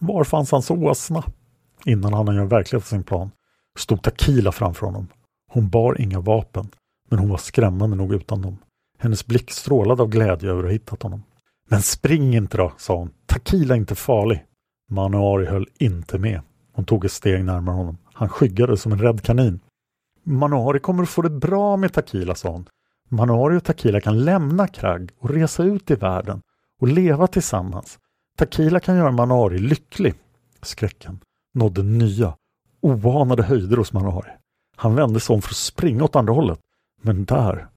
Var 0.00 0.24
fanns 0.24 0.50
hans 0.50 0.70
åsna? 0.70 1.24
Innan 1.84 2.12
han 2.12 2.34
gör 2.36 2.44
verklighet 2.44 2.84
av 2.84 2.88
sin 2.88 3.02
plan 3.02 3.30
stod 3.78 4.02
Takila 4.02 4.52
framför 4.52 4.86
honom. 4.86 5.08
Hon 5.50 5.68
bar 5.68 6.00
inga 6.00 6.20
vapen, 6.20 6.68
men 7.10 7.18
hon 7.18 7.28
var 7.28 7.38
skrämmande 7.38 7.96
nog 7.96 8.14
utan 8.14 8.42
dem. 8.42 8.58
Hennes 8.98 9.26
blick 9.26 9.50
strålade 9.50 10.02
av 10.02 10.08
glädje 10.08 10.50
över 10.50 10.60
att 10.60 10.66
ha 10.66 10.72
hittat 10.72 11.02
honom. 11.02 11.22
Men 11.68 11.82
spring 11.82 12.36
inte 12.36 12.56
då, 12.56 12.72
sa 12.76 12.96
hon. 12.96 13.10
Takila 13.26 13.74
är 13.74 13.78
inte 13.78 13.94
farlig. 13.94 14.44
Manuari 14.90 15.46
höll 15.46 15.66
inte 15.78 16.18
med. 16.18 16.40
Hon 16.72 16.84
tog 16.84 17.04
ett 17.04 17.12
steg 17.12 17.44
närmare 17.44 17.76
honom. 17.76 17.98
Han 18.12 18.28
skyggade 18.28 18.76
som 18.76 18.92
en 18.92 18.98
rädd 18.98 19.22
kanin. 19.22 19.60
Manuari 20.24 20.80
kommer 20.80 21.02
att 21.02 21.08
få 21.08 21.22
det 21.22 21.30
bra 21.30 21.76
med 21.76 21.92
Takila, 21.92 22.34
sa 22.34 22.50
hon. 22.50 22.66
Manuari 23.08 23.56
och 23.56 23.64
Takila 23.64 24.00
kan 24.00 24.24
lämna 24.24 24.68
Krag 24.68 25.10
och 25.18 25.30
resa 25.30 25.62
ut 25.62 25.90
i 25.90 25.94
världen 25.94 26.42
och 26.80 26.88
leva 26.88 27.26
tillsammans. 27.26 27.98
Takila 28.38 28.80
kan 28.80 28.96
göra 28.96 29.10
Manuari 29.10 29.58
lycklig. 29.58 30.14
Skräcken 30.62 31.20
nådde 31.54 31.82
nya, 31.82 32.34
oanade 32.80 33.42
höjder 33.42 33.76
hos 33.76 33.92
Manuari. 33.92 34.30
Han 34.76 34.94
vände 34.94 35.20
sig 35.20 35.34
om 35.34 35.42
för 35.42 35.50
att 35.50 35.56
springa 35.56 36.04
åt 36.04 36.16
andra 36.16 36.32
hållet. 36.32 36.58
Men 37.02 37.24
där 37.24 37.68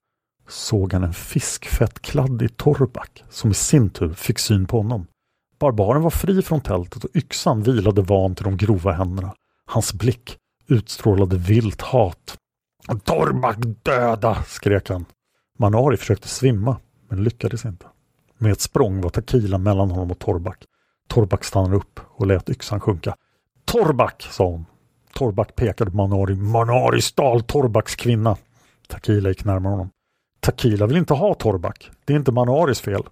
såg 0.48 0.92
han 0.92 1.04
en 1.04 1.14
fiskfettkladdig 1.14 2.56
torrback 2.56 3.24
som 3.30 3.50
i 3.50 3.54
sin 3.54 3.90
tur 3.90 4.14
fick 4.14 4.38
syn 4.38 4.66
på 4.66 4.76
honom. 4.76 5.06
Barbaren 5.58 6.02
var 6.02 6.10
fri 6.10 6.42
från 6.42 6.60
tältet 6.60 7.04
och 7.04 7.16
yxan 7.16 7.62
vilade 7.62 8.02
van 8.02 8.34
till 8.34 8.44
de 8.44 8.56
grova 8.56 8.92
händerna. 8.92 9.34
Hans 9.66 9.92
blick 9.92 10.38
utstrålade 10.66 11.36
vilt 11.36 11.82
hat. 11.82 12.36
Torrback 13.04 13.56
döda! 13.82 14.42
skrek 14.46 14.88
han. 14.88 15.04
Manari 15.58 15.96
försökte 15.96 16.28
svimma, 16.28 16.76
men 17.08 17.24
lyckades 17.24 17.64
inte. 17.64 17.86
Med 18.38 18.52
ett 18.52 18.60
språng 18.60 19.00
var 19.00 19.10
Takila 19.10 19.58
mellan 19.58 19.90
honom 19.90 20.10
och 20.10 20.18
Torrback. 20.18 20.64
Torrback 21.08 21.44
stannade 21.44 21.76
upp 21.76 22.00
och 22.08 22.26
lät 22.26 22.50
yxan 22.50 22.80
sjunka. 22.80 23.16
Torrback, 23.64 24.28
sa 24.30 24.44
hon. 24.44 24.64
Torrback 25.14 25.56
pekade 25.56 25.90
på 25.90 25.96
Manari. 25.96 26.34
Manari 26.34 27.02
stal 27.02 27.42
Torrbacks 27.42 27.96
kvinna. 27.96 28.36
Takila 28.88 29.28
gick 29.28 29.44
närmare 29.44 29.70
honom. 29.70 29.90
Takila 30.46 30.86
vill 30.86 30.96
inte 30.96 31.14
ha 31.14 31.34
Torrback. 31.34 31.90
Det 32.04 32.12
är 32.12 32.16
inte 32.16 32.32
Manaris 32.32 32.80
fel. 32.80 33.02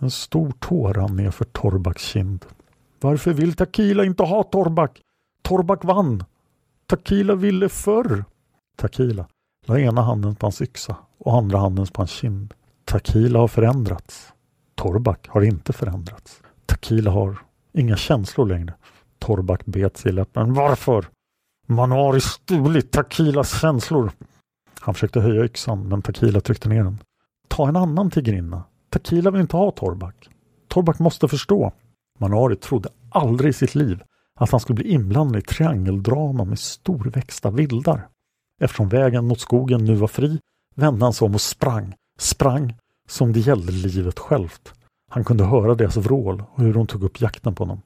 En 0.00 0.10
stor 0.10 0.52
tår 0.60 0.94
rann 0.94 1.16
ner 1.16 1.30
för 1.30 1.44
Torbaks 1.44 2.02
kind. 2.02 2.44
Varför 3.00 3.32
vill 3.32 3.54
Takila 3.54 4.04
inte 4.04 4.22
ha 4.22 4.42
Torbak? 4.42 5.00
Torbak 5.42 5.84
vann. 5.84 6.24
Takila 6.86 7.34
ville 7.34 7.68
förr. 7.68 8.24
Takila 8.76 9.26
la 9.66 9.78
ena 9.78 10.02
handen 10.02 10.34
på 10.34 10.46
hans 10.46 10.62
yxa 10.62 10.96
och 11.18 11.36
andra 11.36 11.58
handen 11.58 11.86
på 11.86 12.00
hans 12.02 12.10
kind. 12.10 12.54
Takila 12.84 13.38
har 13.38 13.48
förändrats. 13.48 14.32
Torbak 14.74 15.28
har 15.28 15.42
inte 15.42 15.72
förändrats. 15.72 16.42
Takila 16.66 17.10
har 17.10 17.38
inga 17.72 17.96
känslor 17.96 18.46
längre. 18.46 18.74
Torbak 19.18 19.66
bet 19.66 19.96
sig 19.96 20.10
i 20.10 20.14
läppen. 20.14 20.54
Varför? 20.54 21.06
Man 21.66 21.90
har 21.90 22.18
stulit 22.18 22.92
Takilas 22.92 23.60
känslor. 23.60 24.12
Han 24.86 24.94
försökte 24.94 25.20
höja 25.20 25.44
yxan 25.44 25.88
men 25.88 26.02
Takila 26.02 26.40
tryckte 26.40 26.68
ner 26.68 26.84
den. 26.84 26.98
Ta 27.48 27.68
en 27.68 27.76
annan 27.76 28.10
tigrinna. 28.10 28.64
Takila 28.90 29.30
vill 29.30 29.40
inte 29.40 29.56
ha 29.56 29.70
Torbak. 29.70 30.28
Torbak 30.68 30.98
måste 30.98 31.28
förstå. 31.28 31.72
Manari 32.18 32.56
trodde 32.56 32.88
aldrig 33.10 33.50
i 33.50 33.52
sitt 33.52 33.74
liv 33.74 34.02
att 34.34 34.50
han 34.50 34.60
skulle 34.60 34.74
bli 34.74 34.92
inblandad 34.92 35.42
i 35.42 35.42
triangeldrama 35.42 36.44
med 36.44 36.58
storväxta 36.58 37.50
vildar. 37.50 38.08
Eftersom 38.60 38.88
vägen 38.88 39.26
mot 39.26 39.40
skogen 39.40 39.84
nu 39.84 39.94
var 39.94 40.08
fri 40.08 40.40
vände 40.74 41.04
han 41.04 41.12
sig 41.12 41.26
om 41.26 41.34
och 41.34 41.40
sprang, 41.40 41.94
sprang 42.18 42.76
som 43.08 43.32
det 43.32 43.40
gällde 43.40 43.72
livet 43.72 44.18
självt. 44.18 44.74
Han 45.10 45.24
kunde 45.24 45.44
höra 45.44 45.74
deras 45.74 45.96
vrål 45.96 46.44
och 46.52 46.62
hur 46.62 46.74
de 46.74 46.86
tog 46.86 47.02
upp 47.02 47.20
jakten 47.20 47.54
på 47.54 47.64
honom. 47.64 47.82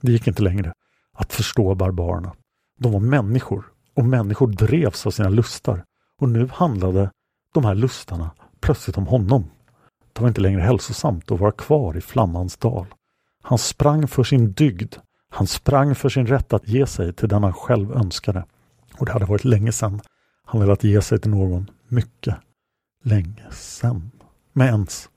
Det 0.00 0.12
gick 0.12 0.26
inte 0.26 0.42
längre 0.42 0.72
att 1.16 1.32
förstå 1.32 1.74
barbarerna. 1.74 2.32
De 2.78 2.92
var 2.92 3.00
människor 3.00 3.64
och 3.96 4.04
människor 4.04 4.48
drevs 4.48 5.06
av 5.06 5.10
sina 5.10 5.28
lustar 5.28 5.84
och 6.20 6.28
nu 6.28 6.48
handlade 6.52 7.10
de 7.54 7.64
här 7.64 7.74
lustarna 7.74 8.30
plötsligt 8.60 8.98
om 8.98 9.06
honom. 9.06 9.50
Det 10.12 10.20
var 10.20 10.28
inte 10.28 10.40
längre 10.40 10.60
hälsosamt 10.60 11.30
att 11.30 11.40
vara 11.40 11.52
kvar 11.52 11.96
i 11.96 12.00
Flammans 12.00 12.56
dal. 12.56 12.86
Han 13.42 13.58
sprang 13.58 14.08
för 14.08 14.24
sin 14.24 14.52
dygd. 14.52 14.94
Han 15.30 15.46
sprang 15.46 15.94
för 15.94 16.08
sin 16.08 16.26
rätt 16.26 16.52
att 16.52 16.68
ge 16.68 16.86
sig 16.86 17.12
till 17.12 17.28
den 17.28 17.42
han 17.42 17.52
själv 17.52 17.92
önskade. 17.92 18.44
Och 18.98 19.06
det 19.06 19.12
hade 19.12 19.24
varit 19.24 19.44
länge 19.44 19.72
sedan 19.72 20.00
han 20.44 20.60
velat 20.60 20.84
ge 20.84 21.02
sig 21.02 21.18
till 21.18 21.30
någon. 21.30 21.70
Mycket 21.88 22.36
länge 23.04 23.50
sedan. 23.50 24.10
Men 24.52 24.66
ens 24.66 25.08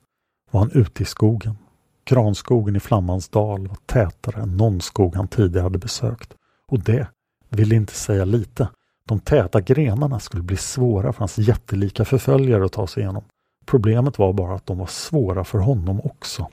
var 0.50 0.60
han 0.60 0.70
ute 0.72 1.02
i 1.02 1.06
skogen. 1.06 1.56
Granskogen 2.04 2.76
i 2.76 2.80
Flammans 2.80 3.28
dal 3.28 3.68
var 3.68 3.76
tätare 3.86 4.42
än 4.42 4.56
någon 4.56 4.80
skog 4.80 5.14
han 5.14 5.28
tidigare 5.28 5.62
hade 5.62 5.78
besökt. 5.78 6.34
Och 6.68 6.80
det 6.80 7.06
ville 7.48 7.74
inte 7.74 7.94
säga 7.94 8.24
lite. 8.24 8.68
De 9.08 9.20
täta 9.20 9.60
grenarna 9.60 10.20
skulle 10.20 10.42
bli 10.42 10.56
svåra 10.56 11.12
för 11.12 11.18
hans 11.18 11.38
jättelika 11.38 12.04
förföljare 12.04 12.64
att 12.64 12.72
ta 12.72 12.86
sig 12.86 13.02
igenom. 13.02 13.24
Problemet 13.66 14.18
var 14.18 14.32
bara 14.32 14.54
att 14.54 14.66
de 14.66 14.78
var 14.78 14.86
svåra 14.86 15.44
för 15.44 15.58
honom 15.58 16.00
också. 16.00 16.48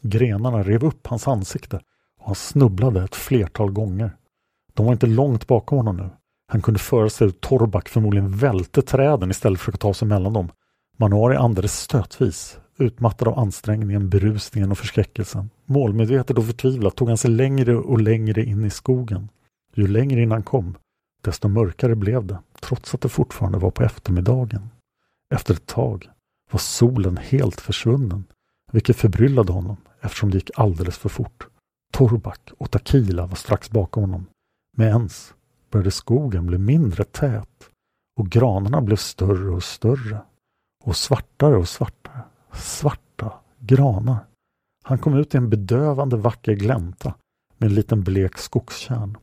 Grenarna 0.00 0.62
rev 0.62 0.84
upp 0.84 1.06
hans 1.06 1.28
ansikte 1.28 1.76
och 2.20 2.26
han 2.26 2.34
snubblade 2.34 3.04
ett 3.04 3.14
flertal 3.14 3.72
gånger. 3.72 4.16
De 4.74 4.86
var 4.86 4.92
inte 4.92 5.06
långt 5.06 5.46
bakom 5.46 5.78
honom 5.78 5.96
nu. 5.96 6.10
Han 6.46 6.62
kunde 6.62 6.80
föra 6.80 7.10
sig 7.10 7.26
ut 7.26 7.40
Torbak 7.40 7.88
förmodligen 7.88 8.36
välte 8.36 8.82
träden 8.82 9.30
istället 9.30 9.60
för 9.60 9.72
att 9.72 9.80
ta 9.80 9.94
sig 9.94 10.08
mellan 10.08 10.32
dem. 10.32 10.48
Manuari 10.98 11.36
andades 11.36 11.80
stötvis, 11.80 12.58
utmattad 12.78 13.28
av 13.28 13.38
ansträngningen, 13.38 14.08
berusningen 14.08 14.70
och 14.70 14.78
förskräckelsen. 14.78 15.50
Målmedvetet 15.66 16.38
och 16.38 16.46
förtvivlat 16.46 16.96
tog 16.96 17.08
han 17.08 17.18
sig 17.18 17.30
längre 17.30 17.76
och 17.76 18.00
längre 18.00 18.44
in 18.44 18.64
i 18.64 18.70
skogen. 18.70 19.28
Ju 19.74 19.86
längre 19.86 20.22
in 20.22 20.30
han 20.30 20.42
kom, 20.42 20.76
desto 21.22 21.48
mörkare 21.48 21.94
blev 21.94 22.26
det, 22.26 22.38
trots 22.60 22.94
att 22.94 23.00
det 23.00 23.08
fortfarande 23.08 23.58
var 23.58 23.70
på 23.70 23.82
eftermiddagen. 23.82 24.68
Efter 25.34 25.54
ett 25.54 25.66
tag 25.66 26.10
var 26.50 26.58
solen 26.58 27.16
helt 27.16 27.60
försvunnen, 27.60 28.24
vilket 28.72 28.96
förbryllade 28.96 29.52
honom 29.52 29.76
eftersom 30.00 30.30
det 30.30 30.36
gick 30.36 30.50
alldeles 30.54 30.98
för 30.98 31.08
fort. 31.08 31.46
Torbak 31.92 32.50
och 32.58 32.70
Takila 32.70 33.26
var 33.26 33.34
strax 33.36 33.70
bakom 33.70 34.02
honom. 34.02 34.26
Med 34.76 34.88
ens 34.88 35.34
började 35.70 35.90
skogen 35.90 36.46
bli 36.46 36.58
mindre 36.58 37.04
tät 37.04 37.70
och 38.16 38.28
granarna 38.28 38.80
blev 38.80 38.96
större 38.96 39.50
och 39.50 39.64
större 39.64 40.22
och 40.84 40.96
svartare 40.96 41.56
och 41.56 41.68
svartare. 41.68 42.22
Svarta 42.52 43.32
granar. 43.58 44.26
Han 44.82 44.98
kom 44.98 45.14
ut 45.14 45.34
i 45.34 45.38
en 45.38 45.50
bedövande 45.50 46.16
vacker 46.16 46.52
glänta 46.52 47.14
med 47.58 47.66
en 47.66 47.74
liten 47.74 48.02
blek 48.02 48.38
skogstjärn. 48.38 49.16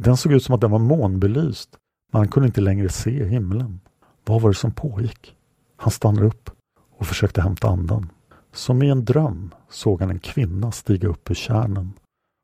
Den 0.00 0.16
såg 0.16 0.32
ut 0.32 0.42
som 0.42 0.54
att 0.54 0.60
den 0.60 0.70
var 0.70 0.78
månbelyst, 0.78 1.76
men 2.12 2.18
han 2.18 2.28
kunde 2.28 2.46
inte 2.46 2.60
längre 2.60 2.88
se 2.88 3.24
himlen. 3.24 3.80
Vad 4.24 4.42
var 4.42 4.50
det 4.50 4.56
som 4.56 4.72
pågick? 4.72 5.36
Han 5.76 5.90
stannade 5.90 6.26
upp 6.26 6.50
och 6.96 7.06
försökte 7.06 7.40
hämta 7.40 7.68
andan. 7.68 8.12
Som 8.52 8.82
i 8.82 8.90
en 8.90 9.04
dröm 9.04 9.54
såg 9.68 10.00
han 10.00 10.10
en 10.10 10.18
kvinna 10.18 10.72
stiga 10.72 11.08
upp 11.08 11.30
ur 11.30 11.34
kärnen. 11.34 11.92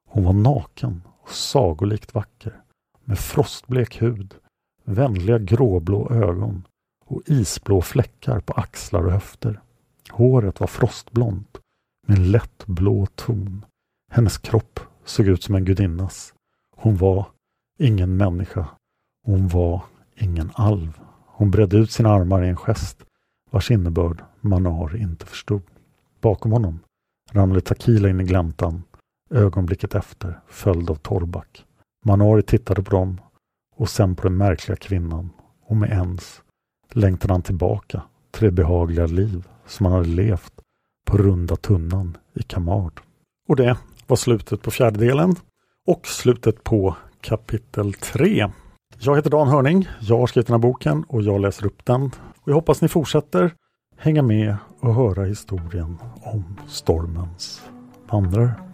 Hon 0.08 0.24
var 0.24 0.32
naken 0.32 1.02
och 1.22 1.30
sagolikt 1.30 2.14
vacker 2.14 2.60
med 3.04 3.18
frostblek 3.18 4.02
hud, 4.02 4.34
vänliga 4.84 5.38
gråblå 5.38 6.10
ögon 6.10 6.66
och 7.06 7.22
isblå 7.26 7.82
fläckar 7.82 8.40
på 8.40 8.52
axlar 8.52 9.06
och 9.06 9.12
höfter. 9.12 9.60
Håret 10.10 10.60
var 10.60 10.66
frostblont 10.66 11.58
med 12.06 12.18
en 12.18 12.30
lätt 12.30 12.66
blå 12.66 13.06
ton. 13.06 13.64
Hennes 14.12 14.38
kropp 14.38 14.80
såg 15.04 15.26
ut 15.26 15.42
som 15.42 15.54
en 15.54 15.64
gudinnas. 15.64 16.34
Hon 16.76 16.96
var 16.96 17.26
ingen 17.78 18.16
människa. 18.16 18.66
Hon 19.26 19.48
var 19.48 19.82
ingen 20.16 20.50
alv. 20.54 21.00
Hon 21.26 21.50
bredde 21.50 21.76
ut 21.76 21.90
sina 21.90 22.10
armar 22.10 22.44
i 22.44 22.48
en 22.48 22.56
gest 22.56 23.04
vars 23.50 23.70
innebörd 23.70 24.22
Manar 24.40 24.96
inte 24.96 25.26
förstod. 25.26 25.62
Bakom 26.20 26.52
honom 26.52 26.80
ramlade 27.32 27.60
Takila 27.60 28.08
in 28.08 28.20
i 28.20 28.24
gläntan 28.24 28.82
ögonblicket 29.30 29.94
efter, 29.94 30.40
följd 30.48 30.90
av 30.90 30.94
Torbak. 30.94 31.64
Manari 32.04 32.42
tittade 32.42 32.82
på 32.82 32.90
dem 32.90 33.20
och 33.76 33.88
sen 33.90 34.16
på 34.16 34.22
den 34.22 34.36
märkliga 34.36 34.76
kvinnan 34.76 35.30
och 35.66 35.76
med 35.76 35.90
ens 35.90 36.42
längtade 36.92 37.34
han 37.34 37.42
tillbaka 37.42 38.02
till 38.30 38.44
det 38.44 38.50
behagliga 38.50 39.06
liv 39.06 39.48
som 39.66 39.86
han 39.86 39.94
hade 39.94 40.08
levt 40.08 40.52
på 41.04 41.16
runda 41.16 41.56
tunnan 41.56 42.16
i 42.34 42.42
Kamard. 42.42 43.00
Och 43.48 43.56
det 43.56 43.78
var 44.06 44.16
slutet 44.16 44.62
på 44.62 44.70
fjärdedelen 44.70 45.36
och 45.86 46.06
slutet 46.06 46.64
på 46.64 46.96
kapitel 47.24 47.92
3. 47.92 48.50
Jag 48.98 49.16
heter 49.16 49.30
Dan 49.30 49.48
Hörning. 49.48 49.88
Jag 50.00 50.18
har 50.18 50.26
skrivit 50.26 50.46
den 50.46 50.54
här 50.54 50.58
boken 50.58 51.04
och 51.08 51.22
jag 51.22 51.40
läser 51.40 51.66
upp 51.66 51.84
den. 51.84 52.02
Och 52.40 52.48
jag 52.48 52.54
hoppas 52.54 52.82
ni 52.82 52.88
fortsätter 52.88 53.54
hänga 53.98 54.22
med 54.22 54.56
och 54.80 54.94
höra 54.94 55.24
historien 55.24 55.98
om 56.22 56.56
stormens 56.68 57.62
vandrare. 58.10 58.73